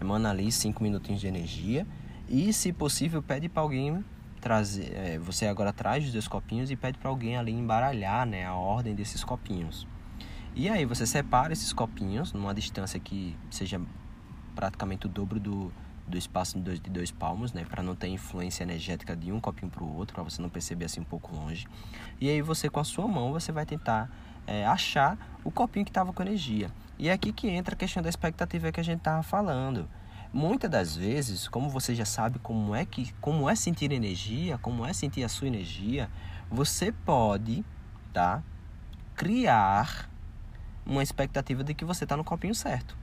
Emana 0.00 0.30
ali 0.30 0.52
5 0.52 0.80
minutinhos 0.80 1.20
de 1.20 1.26
energia 1.26 1.84
e, 2.28 2.52
se 2.52 2.72
possível, 2.72 3.20
pede 3.20 3.48
para 3.48 3.60
alguém 3.60 4.04
trazer. 4.40 4.92
É, 4.94 5.18
você 5.18 5.48
agora 5.48 5.72
traz 5.72 6.06
os 6.06 6.12
dois 6.12 6.28
copinhos 6.28 6.70
e 6.70 6.76
pede 6.76 6.96
para 6.96 7.10
alguém 7.10 7.36
ali 7.36 7.50
embaralhar 7.50 8.24
né, 8.24 8.46
a 8.46 8.54
ordem 8.54 8.94
desses 8.94 9.24
copinhos. 9.24 9.84
E 10.54 10.68
aí 10.68 10.84
você 10.84 11.06
separa 11.06 11.52
esses 11.52 11.72
copinhos 11.72 12.32
numa 12.32 12.52
distância 12.52 12.98
que 12.98 13.36
seja 13.50 13.80
praticamente 14.54 15.06
o 15.06 15.08
dobro 15.08 15.38
do, 15.38 15.72
do 16.06 16.18
espaço 16.18 16.58
de 16.58 16.64
dois, 16.64 16.80
de 16.80 16.90
dois 16.90 17.10
palmos, 17.10 17.52
né, 17.52 17.64
para 17.64 17.82
não 17.82 17.94
ter 17.94 18.08
influência 18.08 18.64
energética 18.64 19.14
de 19.16 19.30
um 19.30 19.40
copinho 19.40 19.70
para 19.70 19.82
o 19.82 19.96
outro, 19.96 20.14
para 20.14 20.24
você 20.24 20.42
não 20.42 20.50
perceber 20.50 20.86
assim 20.86 21.00
um 21.00 21.04
pouco 21.04 21.34
longe. 21.34 21.66
E 22.20 22.28
aí 22.28 22.42
você 22.42 22.68
com 22.68 22.80
a 22.80 22.84
sua 22.84 23.06
mão 23.06 23.32
você 23.32 23.52
vai 23.52 23.64
tentar 23.64 24.10
é, 24.46 24.66
achar 24.66 25.16
o 25.44 25.50
copinho 25.50 25.84
que 25.84 25.90
estava 25.90 26.12
com 26.12 26.22
energia. 26.22 26.70
E 26.98 27.08
é 27.08 27.12
aqui 27.12 27.32
que 27.32 27.48
entra 27.48 27.74
a 27.74 27.78
questão 27.78 28.02
da 28.02 28.08
expectativa 28.08 28.72
que 28.72 28.80
a 28.80 28.84
gente 28.84 28.98
estava 28.98 29.22
falando. 29.22 29.88
Muitas 30.32 30.70
das 30.70 30.96
vezes, 30.96 31.48
como 31.48 31.70
você 31.70 31.94
já 31.94 32.04
sabe 32.04 32.38
como 32.40 32.74
é 32.74 32.84
que 32.84 33.12
como 33.20 33.48
é 33.48 33.54
sentir 33.54 33.90
energia, 33.92 34.58
como 34.58 34.84
é 34.84 34.92
sentir 34.92 35.24
a 35.24 35.28
sua 35.28 35.46
energia, 35.46 36.10
você 36.50 36.92
pode, 36.92 37.64
tá, 38.12 38.42
criar 39.14 40.09
uma 40.84 41.02
expectativa 41.02 41.62
de 41.62 41.74
que 41.74 41.84
você 41.84 42.04
está 42.04 42.16
no 42.16 42.24
copinho 42.24 42.54
certo. 42.54 42.96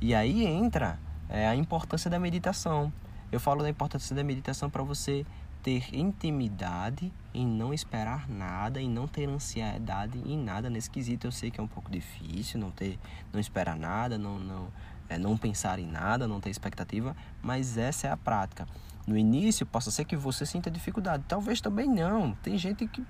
E 0.00 0.14
aí 0.14 0.44
entra 0.44 0.98
é, 1.28 1.48
a 1.48 1.54
importância 1.54 2.10
da 2.10 2.18
meditação. 2.18 2.92
Eu 3.32 3.40
falo 3.40 3.62
da 3.62 3.68
importância 3.68 4.14
da 4.14 4.22
meditação 4.22 4.68
para 4.68 4.82
você 4.82 5.24
ter 5.62 5.94
intimidade 5.94 7.10
em 7.32 7.46
não 7.46 7.72
esperar 7.72 8.28
nada 8.28 8.80
e 8.80 8.86
não 8.86 9.08
ter 9.08 9.26
ansiedade 9.26 10.18
em 10.26 10.36
nada 10.38 10.68
nesse 10.68 10.90
quesito. 10.90 11.26
Eu 11.26 11.32
sei 11.32 11.50
que 11.50 11.58
é 11.58 11.62
um 11.62 11.66
pouco 11.66 11.90
difícil 11.90 12.60
não 12.60 12.70
ter, 12.70 12.98
não 13.32 13.40
esperar 13.40 13.74
nada, 13.74 14.18
não, 14.18 14.38
não, 14.38 14.68
é, 15.08 15.18
não 15.18 15.36
pensar 15.38 15.78
em 15.78 15.86
nada, 15.86 16.28
não 16.28 16.38
ter 16.38 16.50
expectativa, 16.50 17.16
mas 17.40 17.78
essa 17.78 18.08
é 18.08 18.10
a 18.10 18.16
prática. 18.16 18.68
No 19.06 19.16
início, 19.16 19.64
possa 19.64 19.90
ser 19.90 20.04
que 20.04 20.16
você 20.16 20.44
sinta 20.44 20.70
dificuldade, 20.70 21.24
talvez 21.26 21.60
também 21.60 21.88
não. 21.88 22.32
Tem 22.42 22.58
gente 22.58 22.86
que 22.86 23.02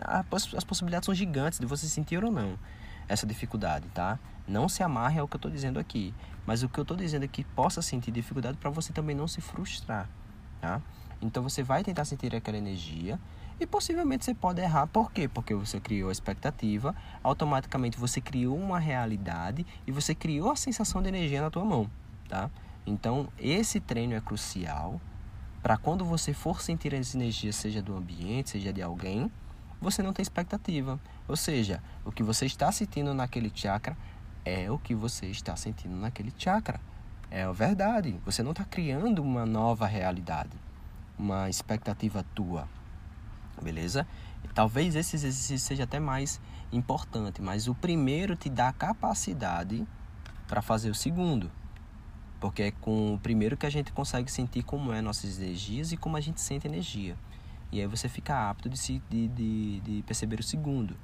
as 0.00 0.64
possibilidades 0.64 1.06
são 1.06 1.14
gigantes 1.14 1.58
de 1.58 1.66
você 1.66 1.86
sentir 1.86 2.22
ou 2.22 2.30
não 2.30 2.58
essa 3.08 3.26
dificuldade, 3.26 3.88
tá? 3.94 4.18
Não 4.46 4.68
se 4.68 4.82
amarre 4.82 5.18
ao 5.18 5.26
que 5.26 5.36
eu 5.36 5.38
estou 5.38 5.50
dizendo 5.50 5.78
aqui, 5.78 6.14
mas 6.46 6.62
o 6.62 6.68
que 6.68 6.78
eu 6.78 6.82
estou 6.82 6.96
dizendo 6.96 7.24
é 7.24 7.28
que 7.28 7.44
possa 7.44 7.82
sentir 7.82 8.10
dificuldade 8.10 8.56
para 8.58 8.70
você 8.70 8.92
também 8.92 9.14
não 9.16 9.26
se 9.26 9.40
frustrar, 9.40 10.08
tá? 10.60 10.80
Então 11.20 11.42
você 11.42 11.62
vai 11.62 11.82
tentar 11.82 12.04
sentir 12.04 12.34
aquela 12.34 12.56
energia 12.56 13.18
e 13.60 13.66
possivelmente 13.66 14.24
você 14.24 14.34
pode 14.34 14.60
errar. 14.60 14.86
Por 14.86 15.10
quê? 15.10 15.28
Porque 15.28 15.54
você 15.54 15.80
criou 15.80 16.08
a 16.08 16.12
expectativa, 16.12 16.94
automaticamente 17.22 17.98
você 17.98 18.20
criou 18.20 18.56
uma 18.56 18.78
realidade 18.78 19.66
e 19.86 19.90
você 19.90 20.14
criou 20.14 20.50
a 20.50 20.56
sensação 20.56 21.02
de 21.02 21.08
energia 21.08 21.42
na 21.42 21.50
tua 21.50 21.64
mão, 21.64 21.90
tá? 22.28 22.50
Então 22.86 23.28
esse 23.38 23.80
treino 23.80 24.14
é 24.14 24.20
crucial 24.20 25.00
para 25.62 25.76
quando 25.76 26.04
você 26.04 26.32
for 26.32 26.62
sentir 26.62 26.94
as 26.94 27.14
energias, 27.14 27.56
seja 27.56 27.82
do 27.82 27.96
ambiente, 27.96 28.50
seja 28.50 28.72
de 28.72 28.80
alguém, 28.80 29.30
você 29.80 30.02
não 30.02 30.12
tem 30.12 30.22
expectativa. 30.22 30.98
Ou 31.26 31.36
seja, 31.36 31.82
o 32.04 32.12
que 32.12 32.22
você 32.22 32.46
está 32.46 32.70
sentindo 32.72 33.14
naquele 33.14 33.50
chakra 33.54 33.96
é 34.44 34.70
o 34.70 34.78
que 34.78 34.94
você 34.94 35.26
está 35.26 35.54
sentindo 35.56 35.96
naquele 35.96 36.32
chakra. 36.36 36.80
É 37.30 37.42
a 37.42 37.52
verdade. 37.52 38.18
Você 38.24 38.42
não 38.42 38.52
está 38.52 38.64
criando 38.64 39.22
uma 39.22 39.44
nova 39.44 39.86
realidade, 39.86 40.56
uma 41.18 41.48
expectativa 41.48 42.24
tua. 42.34 42.68
Beleza? 43.62 44.06
Talvez 44.54 44.94
esse 44.94 45.16
exercício 45.16 45.58
seja 45.58 45.84
até 45.84 46.00
mais 46.00 46.40
importante, 46.72 47.42
mas 47.42 47.68
o 47.68 47.74
primeiro 47.74 48.36
te 48.36 48.48
dá 48.48 48.68
a 48.68 48.72
capacidade 48.72 49.86
para 50.46 50.62
fazer 50.62 50.90
o 50.90 50.94
segundo. 50.94 51.50
Porque 52.40 52.62
é 52.62 52.70
com 52.70 53.14
o 53.14 53.18
primeiro 53.18 53.56
que 53.56 53.66
a 53.66 53.70
gente 53.70 53.92
consegue 53.92 54.30
sentir 54.30 54.62
como 54.62 54.92
é 54.92 55.02
nossas 55.02 55.38
energias 55.38 55.92
e 55.92 55.96
como 55.96 56.16
a 56.16 56.20
gente 56.20 56.40
sente 56.40 56.66
energia. 56.66 57.16
E 57.70 57.80
aí 57.80 57.86
você 57.86 58.08
fica 58.08 58.48
apto 58.48 58.68
de, 58.68 58.78
se, 58.78 59.02
de, 59.10 59.28
de, 59.28 59.80
de 59.80 60.02
perceber 60.02 60.40
o 60.40 60.42
segundo. 60.42 60.96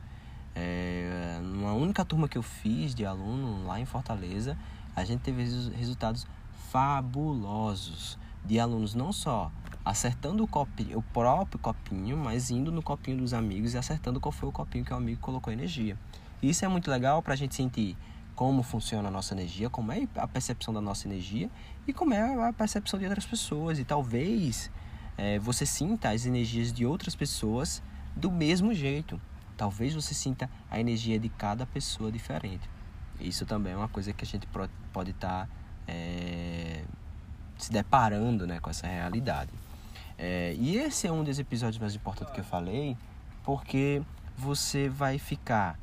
É, 0.55 1.41
numa 1.43 1.73
única 1.73 2.05
turma 2.05 2.29
que 2.29 2.39
eu 2.39 2.43
fiz 2.43 2.95
de 2.95 3.05
aluno 3.05 3.67
lá 3.67 3.81
em 3.81 3.85
Fortaleza, 3.85 4.57
a 4.95 5.05
gente 5.05 5.21
teve 5.21 5.43
resultados 5.77 6.27
fabulosos 6.71 8.19
de 8.45 8.59
alunos 8.61 8.95
não 8.95 9.13
só 9.13 9.51
acertando 9.85 10.43
o, 10.45 10.47
copinho, 10.47 10.99
o 10.99 11.03
próprio 11.03 11.59
copinho, 11.59 12.17
mas 12.17 12.51
indo 12.51 12.73
no 12.73 12.83
copinho 12.83 13.19
dos 13.19 13.35
amigos 13.35 13.75
e 13.75 13.79
acertando 13.79 14.21
qual 14.21 14.33
foi 14.33 14.49
o 14.49 14.53
copinho 14.53 14.85
que 14.85 14.93
o 14.93 14.97
amigo 14.97 15.21
colocou 15.21 15.53
energia. 15.53 15.99
Isso 16.43 16.65
é 16.65 16.69
muito 16.69 16.91
legal 16.91 17.23
para 17.23 17.35
a 17.35 17.37
gente 17.37 17.55
sentir 17.55 17.97
como 18.35 18.63
funciona 18.63 19.09
a 19.09 19.11
nossa 19.11 19.35
energia, 19.35 19.71
como 19.71 19.93
é 19.93 20.09
a 20.17 20.27
percepção 20.27 20.75
da 20.75 20.81
nossa 20.81 21.07
energia 21.07 21.51
e 21.87 21.93
como 21.93 22.15
é 22.15 22.49
a 22.49 22.53
percepção 22.53 22.99
de 22.99 23.05
outras 23.05 23.27
pessoas. 23.27 23.79
E 23.79 23.85
talvez 23.85 24.71
é, 25.17 25.39
você 25.39 25.65
sinta 25.65 26.11
as 26.11 26.27
energias 26.27 26.73
de 26.73 26.85
outras 26.85 27.15
pessoas 27.15 27.83
do 28.15 28.31
mesmo 28.31 28.75
jeito. 28.75 29.21
Talvez 29.57 29.95
você 29.95 30.15
sinta 30.15 30.51
a 30.71 30.81
energia 30.81 31.19
de 31.19 31.29
cada 31.29 31.65
pessoa 31.67 32.11
diferente. 32.11 32.69
Isso 33.21 33.47
também 33.47 33.73
é 33.73 33.77
uma 33.77 33.89
coisa 33.89 34.13
que 34.13 34.25
a 34.25 34.27
gente 34.27 34.47
pode 34.93 35.11
estar 35.13 35.47
tá, 35.47 35.49
é, 35.87 36.85
se 37.57 37.71
deparando 37.71 38.47
né, 38.47 38.59
com 38.59 38.71
essa 38.71 38.87
realidade. 38.87 39.51
É, 40.19 40.55
e 40.59 40.77
esse 40.77 41.07
é 41.07 41.13
um 41.13 41.23
dos 41.23 41.39
episódios 41.39 41.79
mais 41.79 41.95
importantes 41.95 42.33
que 42.33 42.41
eu 42.41 42.45
falei, 42.45 42.97
porque 43.43 44.03
você 44.37 44.89
vai 44.89 45.19
ficar 45.19 45.79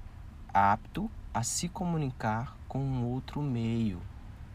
apto 0.53 1.09
a 1.33 1.43
se 1.43 1.69
comunicar 1.69 2.57
com 2.67 3.03
outro 3.03 3.41
meio, 3.41 4.01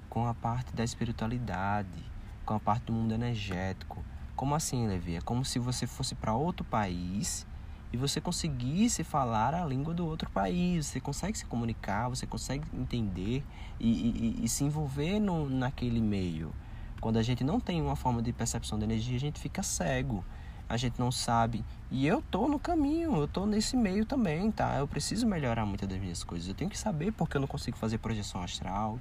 com 0.09 0.27
a 0.27 0.35
parte 0.35 0.75
da 0.75 0.85
espiritualidade, 0.85 2.05
com 2.45 2.55
a 2.55 2.61
parte 2.61 2.85
do 2.85 2.93
mundo 2.93 3.13
energético. 3.15 4.05
Como 4.37 4.55
assim, 4.55 4.87
Levi? 4.87 5.17
É 5.17 5.21
como 5.23 5.45
se 5.47 5.59
você 5.59 5.87
fosse 5.87 6.15
para 6.15 6.35
outro 6.35 6.63
país 6.63 7.47
e 7.91 7.97
você 7.97 8.21
conseguisse 8.21 9.03
falar 9.03 9.55
a 9.55 9.65
língua 9.65 9.95
do 9.95 10.07
outro 10.07 10.29
país. 10.29 10.87
Você 10.87 11.01
consegue 11.01 11.39
se 11.39 11.47
comunicar, 11.47 12.11
você 12.11 12.27
consegue 12.27 12.65
entender 12.75 13.43
e, 13.81 13.89
e, 13.91 14.45
e 14.45 14.49
se 14.49 14.63
envolver 14.63 15.19
no, 15.19 15.49
naquele 15.49 16.03
meio. 16.03 16.53
Quando 17.01 17.19
a 17.19 17.23
gente 17.23 17.43
não 17.43 17.59
tem 17.59 17.81
uma 17.81 17.97
forma 17.97 18.21
de 18.21 18.31
percepção 18.31 18.79
de 18.79 18.85
energia, 18.85 19.17
a 19.17 19.21
gente 19.21 19.41
fica 19.41 19.63
cego. 19.63 20.23
A 20.69 20.77
gente 20.77 20.99
não 20.99 21.11
sabe. 21.11 21.65
E 21.91 22.07
eu 22.07 22.21
tô 22.21 22.47
no 22.47 22.59
caminho, 22.59 23.17
eu 23.17 23.29
tô 23.29 23.47
nesse 23.47 23.75
meio 23.77 24.05
também, 24.05 24.51
tá? 24.51 24.77
Eu 24.77 24.89
preciso 24.89 25.27
melhorar 25.27 25.65
muitas 25.65 25.89
das 25.89 25.99
minhas 25.99 26.23
coisas. 26.23 26.49
Eu 26.49 26.55
tenho 26.55 26.69
que 26.69 26.79
saber 26.79 27.13
porque 27.13 27.39
eu 27.39 27.41
não 27.41 27.49
consigo 27.49 27.79
fazer 27.79 27.99
projeção 27.99 28.43
astral. 28.43 29.01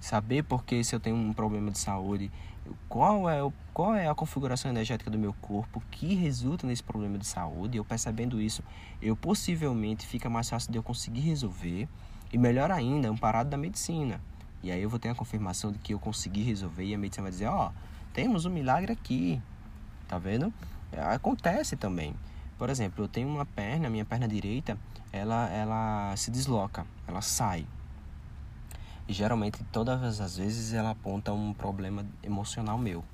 Saber 0.00 0.44
porque 0.44 0.84
se 0.84 0.94
eu 0.94 1.00
tenho 1.00 1.16
um 1.16 1.32
problema 1.32 1.70
de 1.70 1.78
saúde, 1.78 2.30
qual 2.88 3.28
é, 3.28 3.40
qual 3.72 3.94
é 3.94 4.08
a 4.08 4.14
configuração 4.14 4.70
energética 4.70 5.10
do 5.10 5.18
meu 5.18 5.32
corpo 5.34 5.82
que 5.90 6.14
resulta 6.14 6.66
nesse 6.66 6.82
problema 6.82 7.18
de 7.18 7.26
saúde. 7.26 7.76
Eu 7.76 7.84
percebendo 7.84 8.40
isso, 8.40 8.62
eu 9.00 9.14
possivelmente 9.16 10.06
fica 10.06 10.28
mais 10.28 10.48
fácil 10.48 10.72
de 10.72 10.78
eu 10.78 10.82
conseguir 10.82 11.20
resolver. 11.20 11.88
E 12.32 12.38
melhor 12.38 12.70
ainda, 12.70 13.08
amparado 13.08 13.48
da 13.50 13.56
medicina. 13.56 14.20
E 14.62 14.70
aí 14.70 14.82
eu 14.82 14.88
vou 14.88 14.98
ter 14.98 15.08
a 15.08 15.14
confirmação 15.14 15.70
de 15.70 15.78
que 15.78 15.94
eu 15.94 15.98
consegui 15.98 16.42
resolver 16.42 16.84
e 16.84 16.94
a 16.94 16.98
medicina 16.98 17.22
vai 17.22 17.30
dizer, 17.30 17.46
ó, 17.46 17.68
oh, 17.68 17.72
temos 18.12 18.44
um 18.44 18.50
milagre 18.50 18.92
aqui. 18.92 19.40
Tá 20.08 20.18
vendo? 20.18 20.52
Acontece 21.12 21.76
também. 21.76 22.14
Por 22.58 22.70
exemplo, 22.70 23.04
eu 23.04 23.08
tenho 23.08 23.28
uma 23.28 23.44
perna, 23.44 23.90
minha 23.90 24.04
perna 24.04 24.26
direita, 24.26 24.78
ela 25.12 25.48
ela 25.50 26.16
se 26.16 26.30
desloca, 26.30 26.86
ela 27.06 27.20
sai. 27.20 27.66
E 29.08 29.12
geralmente 29.12 29.62
todas 29.72 30.20
as 30.20 30.36
vezes 30.36 30.72
ela 30.72 30.90
aponta 30.90 31.32
um 31.32 31.52
problema 31.52 32.04
emocional 32.22 32.76
meu. 32.76 33.04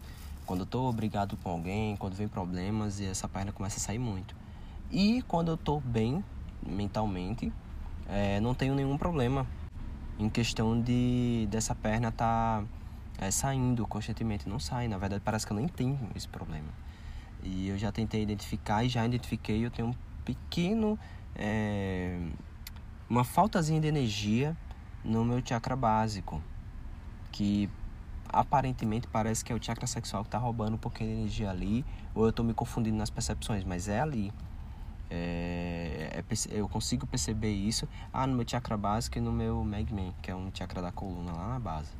Quando 0.46 0.60
eu 0.60 0.66
tô 0.66 0.88
obrigado 0.88 1.36
com 1.36 1.50
alguém, 1.50 1.96
quando 1.96 2.14
vem 2.14 2.26
problemas 2.26 2.98
e 2.98 3.06
essa 3.06 3.28
perna 3.28 3.52
começa 3.52 3.76
a 3.76 3.80
sair 3.80 3.98
muito. 3.98 4.34
E 4.90 5.22
quando 5.22 5.50
eu 5.50 5.56
tô 5.56 5.80
bem 5.80 6.24
mentalmente, 6.66 7.52
é, 8.08 8.40
não 8.40 8.54
tenho 8.54 8.74
nenhum 8.74 8.96
problema 8.96 9.46
em 10.18 10.28
questão 10.28 10.80
de 10.80 11.46
dessa 11.50 11.74
perna 11.74 12.10
tá 12.10 12.64
é, 13.18 13.30
saindo 13.30 13.86
constantemente. 13.86 14.48
Não 14.48 14.58
sai, 14.58 14.88
na 14.88 14.98
verdade 14.98 15.22
parece 15.24 15.46
que 15.46 15.52
eu 15.52 15.56
nem 15.56 15.68
tenho 15.68 15.98
esse 16.14 16.28
problema. 16.28 16.68
E 17.42 17.68
eu 17.68 17.76
já 17.76 17.92
tentei 17.92 18.22
identificar 18.22 18.84
e 18.84 18.88
já 18.88 19.04
identifiquei, 19.04 19.64
eu 19.64 19.70
tenho 19.70 19.88
um 19.88 19.94
pequeno. 20.24 20.98
É, 21.34 22.18
uma 23.08 23.24
faltazinha 23.24 23.80
de 23.80 23.86
energia 23.86 24.56
no 25.04 25.24
meu 25.24 25.42
chakra 25.44 25.76
básico. 25.76 26.42
Que 27.30 27.68
aparentemente 28.28 29.06
parece 29.06 29.44
que 29.44 29.52
é 29.52 29.56
o 29.56 29.62
chakra 29.62 29.86
sexual 29.86 30.22
que 30.22 30.28
está 30.28 30.38
roubando 30.38 30.74
um 30.74 30.78
pouquinho 30.78 31.10
de 31.10 31.20
energia 31.20 31.50
ali, 31.50 31.84
ou 32.14 32.24
eu 32.24 32.30
estou 32.30 32.44
me 32.44 32.54
confundindo 32.54 32.96
nas 32.96 33.10
percepções, 33.10 33.64
mas 33.64 33.88
é 33.88 34.00
ali. 34.00 34.32
É, 35.10 36.22
é, 36.22 36.24
eu 36.50 36.66
consigo 36.68 37.06
perceber 37.06 37.52
isso 37.52 37.86
ah, 38.10 38.26
no 38.26 38.34
meu 38.34 38.48
chakra 38.48 38.78
básico 38.78 39.18
e 39.18 39.20
no 39.20 39.30
meu 39.30 39.62
Megman, 39.62 40.14
que 40.22 40.30
é 40.30 40.34
um 40.34 40.50
chakra 40.54 40.80
da 40.80 40.90
coluna 40.90 41.32
lá 41.32 41.48
na 41.48 41.58
base. 41.58 41.90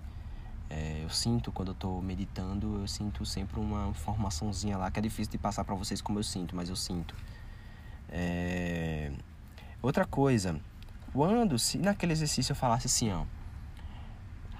É, 0.71 1.03
eu 1.03 1.11
sinto 1.11 1.53
quando 1.53 1.69
eu 1.69 1.75
estou 1.75 2.01
meditando, 2.01 2.79
eu 2.81 2.88
sinto 2.88 3.27
sempre 3.27 3.61
uma 3.61 3.88
informaçãozinha 3.88 4.79
lá 4.79 4.91
que 4.91 4.99
é 4.99 5.03
difícil 5.03 5.31
de 5.31 5.37
passar 5.37 5.65
para 5.65 5.75
vocês 5.75 6.01
como 6.01 6.19
eu 6.19 6.23
sinto, 6.23 6.57
mas 6.57 6.71
eu 6.71 6.77
sinto. 6.77 7.15
É... 8.09 9.12
Outra 9.83 10.07
coisa, 10.07 10.59
quando 11.12 11.59
se 11.59 11.79
naquele 11.79 12.12
exercício 12.12 12.53
eu 12.53 12.57
falasse 12.57 12.87
assim, 12.87 13.12
ó, 13.12 13.25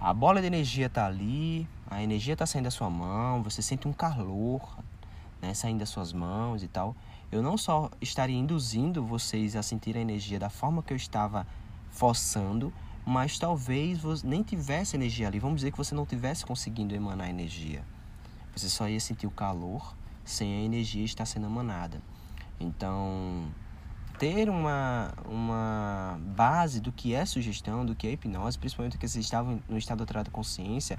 a 0.01 0.13
bola 0.13 0.41
de 0.41 0.47
energia 0.47 0.91
tá 0.91 1.07
ali, 1.07 1.67
a 1.89 2.03
energia 2.03 2.37
tá 2.37 2.45
saindo 2.45 2.65
da 2.65 2.71
sua 2.71 2.91
mão, 2.91 3.43
você 3.43 3.63
sente 3.63 3.87
um 3.87 3.93
calor, 3.93 4.79
né, 5.41 5.55
saindo 5.55 5.81
das 5.81 5.89
suas 5.89 6.13
mãos 6.13 6.63
e 6.63 6.69
tal. 6.69 6.95
Eu 7.31 7.43
não 7.43 7.57
só 7.57 7.91
estaria 8.01 8.37
induzindo 8.37 9.05
vocês 9.05 9.57
a 9.57 9.63
sentir 9.63 9.97
a 9.97 10.01
energia 10.01 10.39
da 10.39 10.51
forma 10.51 10.83
que 10.83 10.93
eu 10.93 10.97
estava 10.97 11.47
forçando, 11.91 12.73
mas 13.07 13.39
talvez 13.39 13.99
você 13.99 14.27
nem 14.27 14.43
tivesse 14.43 14.97
energia 14.97 15.29
ali. 15.29 15.39
Vamos 15.39 15.57
dizer 15.57 15.71
que 15.71 15.79
você 15.79 15.95
não 15.95 16.05
tivesse 16.05 16.45
conseguindo 16.45 16.95
emanar 16.95 17.29
energia. 17.31 17.83
Você 18.55 18.69
só 18.69 18.89
ia 18.89 19.01
sentir 19.01 19.27
o 19.27 19.31
calor 19.31 19.95
sem 20.25 20.55
a 20.55 20.61
energia 20.61 21.05
estar 21.05 21.25
sendo 21.25 21.47
emanada. 21.47 22.03
Então, 22.61 23.47
ter 24.23 24.49
uma, 24.49 25.13
uma 25.25 26.17
base 26.37 26.81
do 26.81 26.93
que 26.93 27.13
é 27.13 27.27
sugestão, 27.27 27.85
do 27.85 27.93
que 27.93 28.07
é 28.07 28.13
hipnose, 28.13 28.57
principalmente 28.57 28.97
que 28.97 29.09
vocês 29.09 29.25
estavam 29.25 29.61
no 29.69 29.77
estado 29.77 30.03
alterado 30.03 30.27
de 30.27 30.31
consciência, 30.31 30.97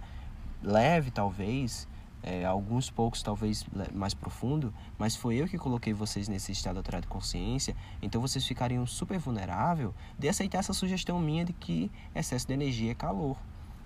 leve 0.61 1.09
talvez, 1.09 1.87
é, 2.21 2.43
alguns 2.43 2.89
poucos 2.89 3.23
talvez 3.23 3.65
mais 3.93 4.13
profundo, 4.13 4.73
mas 4.97 5.15
foi 5.15 5.37
eu 5.37 5.47
que 5.47 5.57
coloquei 5.57 5.93
vocês 5.93 6.27
nesse 6.27 6.51
estado 6.51 6.75
alterado 6.75 7.03
de 7.03 7.07
consciência, 7.07 7.73
então 8.01 8.19
vocês 8.19 8.45
ficariam 8.45 8.85
super 8.85 9.17
vulnerável 9.17 9.95
de 10.19 10.27
aceitar 10.27 10.57
essa 10.57 10.73
sugestão 10.73 11.17
minha 11.17 11.45
de 11.45 11.53
que 11.53 11.89
excesso 12.13 12.45
de 12.45 12.53
energia 12.53 12.91
é 12.91 12.95
calor. 12.95 13.37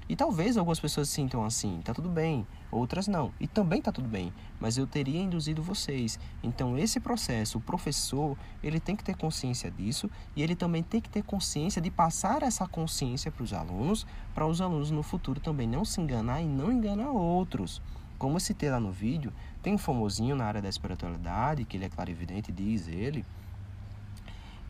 E 0.10 0.15
talvez 0.15 0.56
algumas 0.56 0.80
pessoas 0.80 1.10
sintam 1.10 1.43
assim, 1.43 1.82
tá 1.84 1.93
tudo 1.93 2.10
bem, 2.10 2.48
outras 2.72 3.08
não. 3.08 3.34
E 3.39 3.48
também 3.48 3.82
tá 3.82 3.91
tudo 3.91 4.08
bem, 4.08 4.34
mas 4.60 4.78
eu 4.78 4.88
teria 4.88 5.22
induzido 5.22 5.62
vocês. 5.62 6.17
Então 6.41 6.78
esse 6.78 7.00
processo, 7.00 7.58
o 7.58 7.62
professor, 7.62 8.38
ele 8.63 8.80
tem 8.80 8.96
que 8.96 9.04
ter 9.04 9.17
consciência 9.17 9.70
disso 9.70 10.10
e 10.36 10.41
ele 10.41 10.56
também 10.56 10.82
tem 10.82 11.02
que 11.02 11.10
ter 11.10 11.24
consciência 11.24 11.82
de 11.82 11.91
passar 11.91 12.41
essa 12.41 12.65
consciência 12.67 13.32
para 13.32 13.43
os 13.43 13.52
alunos, 13.52 14.08
para 14.34 14.48
os 14.48 14.62
alunos 14.62 14.91
no 14.91 15.04
futuro 15.04 15.41
também 15.41 15.67
não 15.67 15.84
se 15.84 16.00
enganar 16.00 16.41
e 16.41 16.48
não 16.48 16.72
enganar 16.72 17.12
outros. 17.12 17.82
Como 18.17 18.38
eu 18.38 18.39
citei 18.39 18.70
lá 18.70 18.80
no 18.80 18.91
vídeo, 18.91 19.32
tem 19.62 19.76
um 19.76 19.78
famosinho 19.78 20.36
na 20.36 20.46
área 20.46 20.62
da 20.62 20.70
espiritualidade, 20.70 21.65
que 21.65 21.78
ele 21.78 21.86
é 21.86 21.89
clarividente, 21.89 22.52
diz 22.52 22.88
ele, 22.88 23.24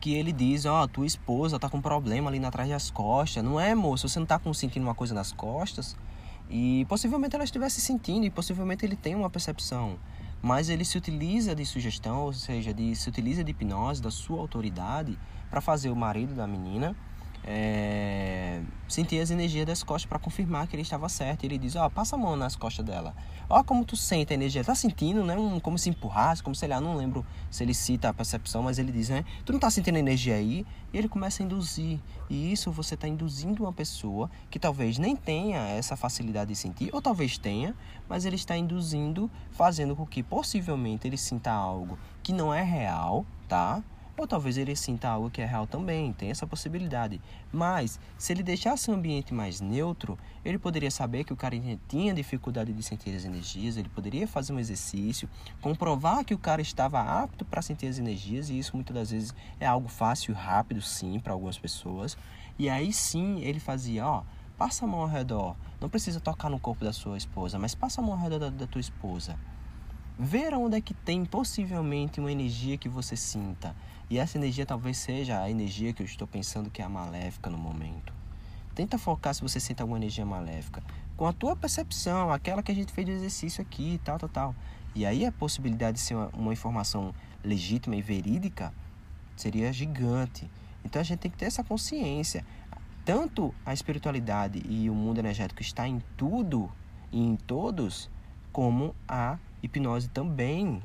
que 0.08 0.14
ele 0.14 0.32
diz, 0.32 0.66
ó, 0.66 0.84
oh, 0.84 0.88
tua 0.88 1.06
esposa 1.06 1.60
tá 1.60 1.70
com 1.70 1.82
problema 1.82 2.30
ali 2.30 2.44
atrás 2.46 2.70
das 2.70 2.90
costas. 2.90 3.44
Não 3.44 3.60
é, 3.60 3.76
moço, 3.76 4.08
você 4.08 4.18
não 4.18 4.26
tá 4.26 4.40
sentindo 4.54 4.84
uma 4.84 4.96
coisa 4.96 5.14
nas 5.14 5.34
costas? 5.34 5.98
E 6.50 6.86
possivelmente 6.88 7.36
ela 7.36 7.44
estivesse 7.44 7.82
sentindo 7.82 8.26
e 8.26 8.30
possivelmente 8.30 8.86
ele 8.86 8.96
tem 8.96 9.16
uma 9.16 9.30
percepção. 9.30 10.00
Mas 10.42 10.70
ele 10.70 10.86
se 10.86 10.98
utiliza 10.98 11.54
de 11.54 11.66
sugestão, 11.66 12.22
ou 12.22 12.32
seja, 12.32 12.74
de, 12.74 12.96
se 12.96 13.10
utiliza 13.10 13.44
de 13.44 13.52
hipnose, 13.52 14.02
da 14.02 14.10
sua 14.10 14.40
autoridade, 14.40 15.20
para 15.50 15.60
fazer 15.60 15.90
o 15.90 15.96
marido 15.96 16.34
da 16.34 16.48
menina 16.48 16.96
é, 17.50 18.62
sentir 18.90 19.22
as 19.22 19.32
energias 19.32 19.66
das 19.66 19.82
costas 19.82 20.06
para 20.06 20.20
confirmar 20.20 20.68
que 20.68 20.76
ele 20.76 20.82
estava 20.82 21.08
certo. 21.08 21.46
Ele 21.46 21.58
diz: 21.58 21.78
Ó, 21.78 21.86
oh, 21.86 21.90
passa 21.90 22.18
a 22.18 22.20
mão 22.20 22.36
nas 22.36 22.58
costas 22.58 22.86
dela. 22.86 23.16
Ó, 23.50 23.64
como 23.64 23.86
tu 23.86 23.96
sente 23.96 24.34
a 24.34 24.36
energia. 24.36 24.64
Tá 24.66 24.76
sentindo, 24.76 25.24
né? 25.24 25.38
Um, 25.38 25.58
como 25.58 25.78
se 25.78 25.90
empurrasse, 25.90 26.44
como 26.44 26.54
sei 26.54 26.68
lá, 26.68 26.82
não 26.82 26.98
lembro 26.98 27.26
se 27.50 27.64
ele 27.64 27.74
cita 27.74 28.10
a 28.10 28.14
percepção, 28.14 28.64
mas 28.64 28.78
ele 28.78 28.92
diz, 28.92 29.08
né? 29.08 29.24
Tu 29.46 29.54
não 29.54 29.60
tá 29.60 29.70
sentindo 29.70 29.98
energia 29.98 30.36
aí? 30.36 30.66
E 30.92 30.98
ele 30.98 31.08
começa 31.08 31.42
a 31.42 31.46
induzir. 31.46 32.00
E 32.30 32.52
isso 32.52 32.70
você 32.70 32.96
está 32.96 33.08
induzindo 33.08 33.64
uma 33.64 33.72
pessoa 33.72 34.30
que 34.50 34.60
talvez 34.60 34.98
nem 34.98 35.16
tenha 35.16 35.60
essa 35.70 35.96
facilidade 35.96 36.50
de 36.50 36.56
sentir, 36.58 36.90
ou 36.94 37.02
talvez 37.02 37.38
tenha, 37.38 37.74
mas 38.10 38.26
ele 38.26 38.36
está 38.36 38.58
induzindo, 38.58 39.32
fazendo 39.52 39.96
com 39.96 40.06
que 40.06 40.22
possivelmente 40.22 41.08
ele 41.08 41.18
sinta 41.18 41.52
algo 41.52 41.98
que 42.22 42.34
não 42.34 42.54
é 42.54 42.62
real, 42.62 43.26
tá? 43.48 43.82
Ou 44.18 44.26
talvez 44.26 44.58
ele 44.58 44.76
sinta 44.76 45.08
algo 45.08 45.30
que 45.30 45.44
é 45.44 45.46
real 45.46 45.68
também, 45.68 46.12
tem 46.12 46.32
essa 46.32 46.48
possibilidade. 46.48 47.22
Mas, 47.54 48.00
se 48.18 48.34
ele 48.34 48.42
deixasse 48.42 48.90
o 48.90 48.94
ambiente 48.96 49.32
mais 49.32 49.62
neutro, 49.62 50.18
ele 50.44 50.58
poderia 50.58 50.90
saber 50.90 51.24
que 51.24 51.32
o 51.32 51.36
cara 51.36 51.56
tinha 51.88 52.16
dificuldade 52.16 52.74
de 52.74 52.82
sentir 52.82 53.16
as 53.16 53.26
energias, 53.26 53.78
ele 53.78 53.90
poderia 53.90 54.28
fazer 54.28 54.54
um 54.54 54.60
exercício, 54.60 55.30
comprovar 55.62 56.26
que 56.26 56.34
o 56.34 56.38
cara 56.40 56.64
estava 56.64 57.00
apto 57.00 57.46
para 57.46 57.62
sentir 57.62 57.86
as 57.86 58.00
energias, 58.00 58.50
e 58.50 58.58
isso 58.58 58.76
muitas 58.76 58.96
das 58.96 59.12
vezes 59.12 59.36
é 59.60 59.68
algo 59.68 59.88
fácil 59.88 60.32
e 60.32 60.36
rápido, 60.36 60.82
sim, 60.82 61.20
para 61.20 61.34
algumas 61.34 61.60
pessoas. 61.60 62.18
E 62.58 62.70
aí 62.70 62.92
sim 62.92 63.40
ele 63.42 63.60
fazia, 63.60 64.08
ó, 64.08 64.24
passa 64.58 64.86
a 64.86 64.88
mão 64.88 65.02
ao 65.02 65.08
redor. 65.08 65.56
Não 65.80 65.90
precisa 65.90 66.20
tocar 66.20 66.50
no 66.50 66.60
corpo 66.60 66.84
da 66.84 66.92
sua 66.92 67.18
esposa, 67.18 67.60
mas 67.60 67.76
passa 67.76 68.02
a 68.02 68.04
mão 68.04 68.16
ao 68.16 68.20
redor 68.20 68.40
da, 68.40 68.50
da 68.50 68.66
tua 68.66 68.82
esposa. 68.82 69.38
Ver 70.20 70.56
onde 70.56 70.76
é 70.76 70.82
que 70.82 70.96
tem 70.96 71.24
possivelmente 71.24 72.20
uma 72.20 72.32
energia 72.32 72.76
que 72.76 72.90
você 72.90 73.16
sinta. 73.16 73.76
E 74.10 74.18
essa 74.18 74.38
energia 74.38 74.66
talvez 74.66 74.98
seja 74.98 75.42
a 75.42 75.50
energia 75.50 75.92
que 75.92 76.02
eu 76.02 76.06
estou 76.06 76.28
pensando 76.28 76.70
que 76.70 76.82
é 76.82 76.88
maléfica 76.88 77.50
no 77.50 77.58
momento. 77.58 78.14
Tenta 78.74 78.98
focar 78.98 79.34
se 79.34 79.42
você 79.42 79.60
sente 79.60 79.82
alguma 79.82 79.98
energia 79.98 80.26
maléfica. 80.26 80.84
Com 81.18 81.26
a 81.26 81.34
tua 81.34 81.56
percepção, 81.56 82.32
aquela 82.32 82.64
que 82.64 82.72
a 82.72 82.76
gente 82.76 82.94
fez 82.94 83.06
do 83.06 83.12
exercício 83.12 83.62
aqui, 83.62 84.00
tal, 84.04 84.20
tal, 84.20 84.30
tal. 84.30 84.56
E 84.96 85.06
aí 85.06 85.26
a 85.26 85.32
possibilidade 85.32 85.96
de 85.96 86.04
ser 86.04 86.16
uma, 86.16 86.28
uma 86.30 86.54
informação 86.54 87.14
legítima 87.44 87.96
e 87.96 88.02
verídica 88.02 88.74
seria 89.36 89.74
gigante. 89.74 90.50
Então 90.86 91.02
a 91.02 91.04
gente 91.04 91.20
tem 91.20 91.32
que 91.32 91.38
ter 91.38 91.46
essa 91.46 91.64
consciência. 91.64 92.46
Tanto 93.04 93.54
a 93.66 93.74
espiritualidade 93.74 94.64
e 94.70 94.90
o 94.90 94.94
mundo 94.94 95.20
energético 95.20 95.62
está 95.62 95.88
em 95.88 96.02
tudo 96.16 96.72
e 97.12 97.20
em 97.20 97.36
todos, 97.36 98.10
como 98.52 98.96
a 99.08 99.38
hipnose 99.62 100.10
também. 100.10 100.82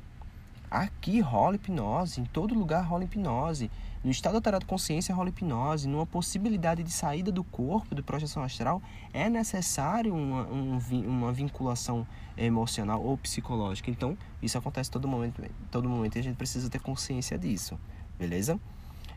Aqui 0.73 1.19
rola 1.19 1.55
hipnose, 1.55 2.19
em 2.19 2.25
todo 2.25 2.55
lugar 2.55 2.83
rola 2.83 3.03
hipnose. 3.03 3.69
No 4.03 4.09
estado 4.09 4.37
alterado 4.37 4.61
de 4.61 4.65
consciência 4.65 5.13
rola 5.13 5.29
hipnose. 5.29 5.87
Numa 5.87 6.07
possibilidade 6.07 6.81
de 6.81 6.91
saída 6.91 7.31
do 7.31 7.43
corpo, 7.43 7.93
de 7.93 8.01
projeção 8.01 8.41
astral, 8.41 8.81
é 9.13 9.29
necessário 9.29 10.15
uma, 10.15 10.47
um, 10.47 10.79
uma 11.05 11.31
vinculação 11.31 12.07
emocional 12.35 13.03
ou 13.03 13.15
psicológica. 13.15 13.91
Então, 13.91 14.17
isso 14.41 14.57
acontece 14.57 14.89
todo 14.89 15.07
momento, 15.07 15.43
todo 15.69 15.87
momento 15.87 16.15
e 16.15 16.19
a 16.19 16.23
gente 16.23 16.37
precisa 16.37 16.67
ter 16.71 16.79
consciência 16.79 17.37
disso. 17.37 17.79
Beleza? 18.17 18.59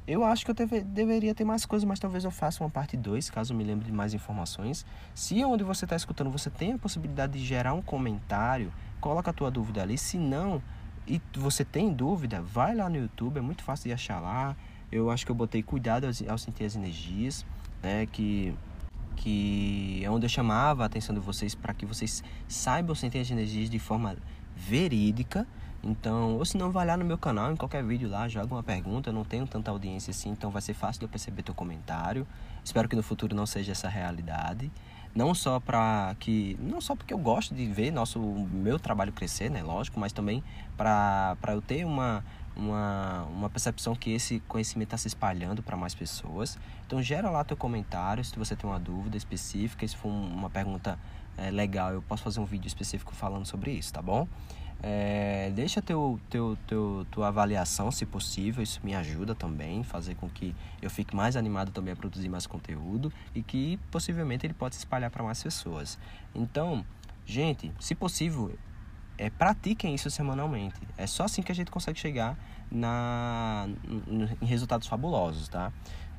Eu 0.07 0.27
acho 0.27 0.45
que 0.45 0.51
eu 0.51 0.55
deve, 0.55 0.83
deveria 0.83 1.35
ter 1.35 1.47
mais 1.47 1.65
coisas, 1.65 1.89
mas 1.89 1.99
talvez 1.99 2.23
eu 2.23 2.31
faça 2.31 2.63
uma 2.63 2.69
parte 2.69 2.99
2, 2.99 3.31
caso 3.31 3.55
me 3.55 3.65
lembre 3.65 3.87
de 3.87 3.93
mais 3.93 4.13
informações. 4.13 4.85
Se 5.15 5.43
onde 5.43 5.65
você 5.65 5.87
está 5.87 5.97
escutando 5.97 6.31
você 6.31 6.51
tem 6.51 6.75
a 6.75 6.79
possibilidade 6.79 7.33
de 7.39 7.45
gerar 7.47 7.73
um 7.73 7.81
comentário, 7.81 8.71
coloca 9.01 9.31
a 9.31 9.33
tua 9.33 9.51
dúvida 9.51 9.81
ali. 9.81 9.97
Se 9.97 10.19
não, 10.19 10.63
e 11.07 11.21
você 11.35 11.65
tem 11.65 11.93
dúvida, 11.93 12.41
vai 12.43 12.75
lá 12.75 12.89
no 12.89 12.97
YouTube, 12.97 13.39
é 13.39 13.41
muito 13.41 13.63
fácil 13.63 13.89
de 13.89 13.93
achar 13.93 14.21
lá. 14.21 14.57
Eu 14.91 15.11
acho 15.11 15.25
que 15.25 15.31
eu 15.31 15.37
botei 15.37 15.63
cuidado 15.63 16.07
ao 16.29 16.39
sentir 16.39 16.65
as 16.65 16.77
energias, 16.77 17.45
né? 17.83 18.07
Que, 18.07 18.55
que 19.17 20.01
é 20.05 20.11
onde 20.11 20.27
eu 20.27 20.31
chamava 20.31 20.83
a 20.83 20.87
atenção 20.87 21.15
de 21.15 21.21
vocês 21.21 21.55
para 21.55 21.75
que 21.75 21.85
vocês 21.87 22.23
saibam 22.49 22.95
sentir 22.95 23.19
as 23.19 23.31
energias 23.31 23.69
de 23.69 23.79
forma 23.79 24.17
verídica 24.55 25.47
então, 25.87 26.37
ou 26.37 26.45
se 26.45 26.57
não, 26.57 26.73
vai 26.73 26.85
lá 26.85 26.97
no 26.97 27.05
meu 27.05 27.17
canal, 27.17 27.53
em 27.53 27.57
qualquer 27.57 27.85
vídeo 27.85 28.09
lá, 28.09 28.27
joga 28.27 28.53
uma 28.53 28.63
pergunta. 28.63 29.11
Eu 29.11 29.15
não 29.15 29.25
tenho 29.25 29.47
tanta 29.47 29.71
audiência 29.71 30.11
assim, 30.11 30.31
então 30.31 30.51
vai 30.51 30.61
ser 30.61 30.75
fácil 30.75 30.99
de 30.99 31.05
eu 31.05 31.09
perceber 31.09 31.43
teu 31.43 31.55
comentário. 31.55 32.27
Espero 32.65 32.89
que 32.89 32.97
no 32.97 33.05
futuro 33.05 33.37
não 33.37 33.47
seja 33.47 33.71
essa 33.71 33.89
realidade. 33.89 34.71
Não 35.17 35.35
só 35.35 35.59
para 35.59 36.15
que, 36.21 36.59
não 36.61 36.81
só 36.81 36.95
porque 36.95 37.13
eu 37.13 37.19
gosto 37.19 37.55
de 37.55 37.65
ver 37.67 37.91
nosso 37.91 38.21
meu 38.21 38.79
trabalho 38.79 39.13
crescer, 39.13 39.51
né, 39.51 39.63
lógico, 39.63 39.99
mas 39.99 40.13
também 40.13 40.45
para 40.77 41.37
eu 41.49 41.63
ter 41.63 41.87
uma 41.87 42.23
uma, 42.57 43.25
uma 43.25 43.51
percepção 43.51 43.95
que 43.95 44.11
esse 44.11 44.41
conhecimento 44.49 44.89
está 44.89 44.97
se 44.97 45.09
espalhando 45.09 45.63
para 45.63 45.77
mais 45.77 45.95
pessoas. 45.95 46.59
Então 46.87 47.03
gera 47.03 47.29
lá 47.29 47.45
teu 47.45 47.57
comentário 47.57 48.25
se 48.25 48.37
você 48.37 48.57
tem 48.57 48.69
uma 48.69 48.81
dúvida 48.81 49.17
específica, 49.17 49.87
se 49.87 49.97
for 49.97 50.09
uma 50.09 50.49
pergunta 50.49 50.99
é, 51.37 51.51
legal, 51.51 51.93
eu 51.93 52.01
posso 52.01 52.23
fazer 52.23 52.41
um 52.41 52.47
vídeo 52.47 52.67
específico 52.67 53.15
falando 53.15 53.45
sobre 53.45 53.73
isso, 53.73 53.93
tá 53.93 54.01
bom? 54.01 54.27
É, 54.83 55.51
deixa 55.55 55.81
teu, 55.81 56.21
teu, 56.29 56.57
teu, 56.67 57.07
tua 57.11 57.29
avaliação, 57.29 57.91
se 57.91 58.05
possível, 58.05 58.63
isso 58.63 58.81
me 58.85 58.95
ajuda 58.95 59.35
também, 59.35 59.83
fazer 59.83 60.15
com 60.15 60.29
que 60.29 60.55
eu 60.81 60.91
fique 60.91 61.17
mais 61.17 61.35
animado 61.35 61.73
também 61.73 61.93
a 61.93 61.97
produzir 61.97 62.29
mais 62.29 62.47
conteúdo 62.47 63.13
e 63.35 63.43
que 63.43 63.79
possivelmente 63.91 64.47
ele 64.47 64.55
pode 64.55 64.75
se 64.75 64.81
espalhar 64.81 65.11
para 65.11 65.25
mais 65.25 65.43
pessoas. 65.43 65.99
Então, 66.35 66.85
gente, 67.25 67.73
se 67.81 67.95
possível, 67.95 68.57
é, 69.19 69.31
pratiquem 69.31 69.95
isso 69.95 70.11
semanalmente. 70.11 70.81
É 70.97 71.07
só 71.07 71.25
assim 71.25 71.43
que 71.43 71.51
a 71.51 71.55
gente 71.55 71.71
consegue 71.71 71.99
chegar 71.99 72.39
na, 72.71 73.69
em 74.41 74.47
resultados 74.47 74.87
fabulosos, 74.87 75.49
tá? 75.49 75.73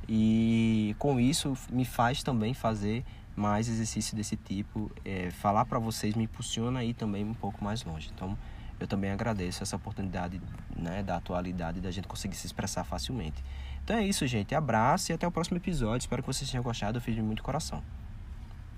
E 0.09 0.95
com 0.97 1.19
isso 1.19 1.53
me 1.69 1.83
faz 1.83 2.23
também 2.23 2.53
fazer 2.53 3.05
mais 3.37 3.69
exercício 3.69 4.17
desse 4.17 4.35
tipo, 4.35 4.91
é, 5.05 5.29
falar 5.31 5.63
para 5.65 5.79
vocês 5.79 6.15
me 6.15 6.23
impulsiona 6.23 6.79
aí 6.79 6.93
também 6.93 7.23
um 7.23 7.33
pouco 7.33 7.63
mais 7.63 7.83
longe. 7.83 8.11
Então, 8.13 8.37
eu 8.79 8.87
também 8.87 9.11
agradeço 9.11 9.63
essa 9.63 9.75
oportunidade 9.75 10.41
né, 10.75 11.01
da 11.03 11.15
atualidade 11.15 11.79
da 11.79 11.91
gente 11.91 12.07
conseguir 12.07 12.35
se 12.35 12.45
expressar 12.45 12.83
facilmente. 12.83 13.43
Então 13.83 13.95
é 13.95 14.03
isso, 14.03 14.27
gente. 14.27 14.53
Abraço 14.53 15.11
e 15.11 15.13
até 15.13 15.25
o 15.25 15.31
próximo 15.31 15.57
episódio. 15.57 16.03
Espero 16.03 16.21
que 16.21 16.27
vocês 16.27 16.49
tenham 16.49 16.63
gostado. 16.63 16.97
Eu 16.97 17.01
fiz 17.01 17.15
de 17.15 17.21
muito 17.21 17.41
coração. 17.41 17.81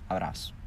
Abraço. 0.08 0.59